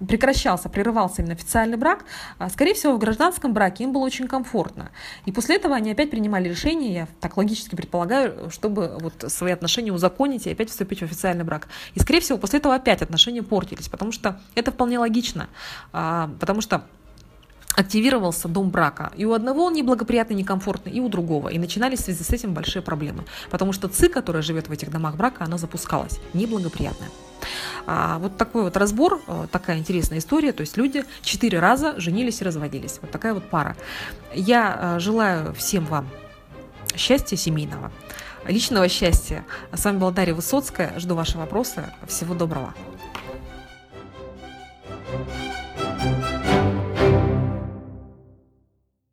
прекращался, 0.09 0.69
прерывался 0.69 1.23
именно 1.23 1.35
официальный 1.35 1.77
брак, 1.77 2.05
скорее 2.51 2.75
всего, 2.75 2.95
в 2.95 2.99
гражданском 2.99 3.53
браке 3.53 3.85
им 3.85 3.93
было 3.93 4.03
очень 4.03 4.27
комфортно. 4.27 4.91
И 5.25 5.33
после 5.33 5.57
этого 5.57 5.77
они 5.77 5.93
опять 5.93 6.11
принимали 6.11 6.49
решение, 6.49 6.93
я 6.93 7.09
так 7.21 7.37
логически 7.37 7.77
предполагаю, 7.77 8.40
чтобы 8.51 8.97
вот 9.01 9.25
свои 9.29 9.53
отношения 9.53 9.93
узаконить 9.93 10.47
и 10.47 10.51
опять 10.53 10.71
вступить 10.71 11.01
в 11.01 11.03
официальный 11.03 11.45
брак. 11.45 11.69
И, 11.95 12.01
скорее 12.01 12.21
всего, 12.21 12.39
после 12.39 12.59
этого 12.59 12.75
опять 12.75 13.03
отношения 13.03 13.43
портились, 13.43 13.89
потому 13.89 14.13
что 14.13 14.41
это 14.55 14.71
вполне 14.73 14.99
логично, 14.99 15.49
а, 15.93 16.31
потому 16.41 16.61
что 16.61 16.85
активировался 17.77 18.49
дом 18.49 18.71
брака. 18.71 19.13
И 19.17 19.25
у 19.25 19.33
одного 19.33 19.65
он 19.65 19.75
неблагоприятный, 19.75 20.37
некомфортный, 20.37 20.93
и 20.93 21.01
у 21.01 21.09
другого. 21.09 21.49
И 21.49 21.59
начинались 21.59 22.01
в 22.01 22.05
связи 22.05 22.23
с 22.23 22.31
этим 22.31 22.53
большие 22.53 22.83
проблемы. 22.83 23.25
Потому 23.51 23.73
что 23.73 23.89
ЦИ, 23.89 24.09
которая 24.09 24.43
живет 24.43 24.69
в 24.69 24.73
этих 24.73 24.91
домах 24.91 25.17
брака, 25.17 25.45
она 25.45 25.57
запускалась. 25.57 26.19
Неблагоприятная. 26.35 27.09
А, 27.87 28.19
вот 28.19 28.37
такой 28.37 28.65
вот 28.65 28.77
разбор, 28.77 29.21
э, 29.27 29.47
такая 29.51 29.79
интересная 29.79 30.19
история. 30.19 30.53
То 30.53 30.63
есть 30.63 30.77
люди 30.77 31.05
четыре 31.23 31.59
раза 31.59 31.99
женились 31.99 32.41
и 32.41 32.45
разводились. 32.45 32.99
Вот 33.01 33.11
такая 33.11 33.35
вот 33.35 33.49
пара. 33.49 33.77
Я 34.35 34.79
э, 34.97 35.01
желаю 35.01 35.55
всем 35.55 35.85
вам 35.87 36.09
счастья 36.97 37.37
семейного, 37.37 37.93
личного 38.47 38.89
счастья. 38.89 39.45
А 39.71 39.77
с 39.77 39.85
вами 39.85 39.99
была 39.99 40.11
Дарья 40.11 40.35
Высоцкая. 40.35 40.99
Жду 40.99 41.15
ваши 41.15 41.39
вопросы. 41.39 41.85
Всего 42.07 42.35
доброго. 42.35 42.75
thank 45.11 45.55
you 45.55 45.60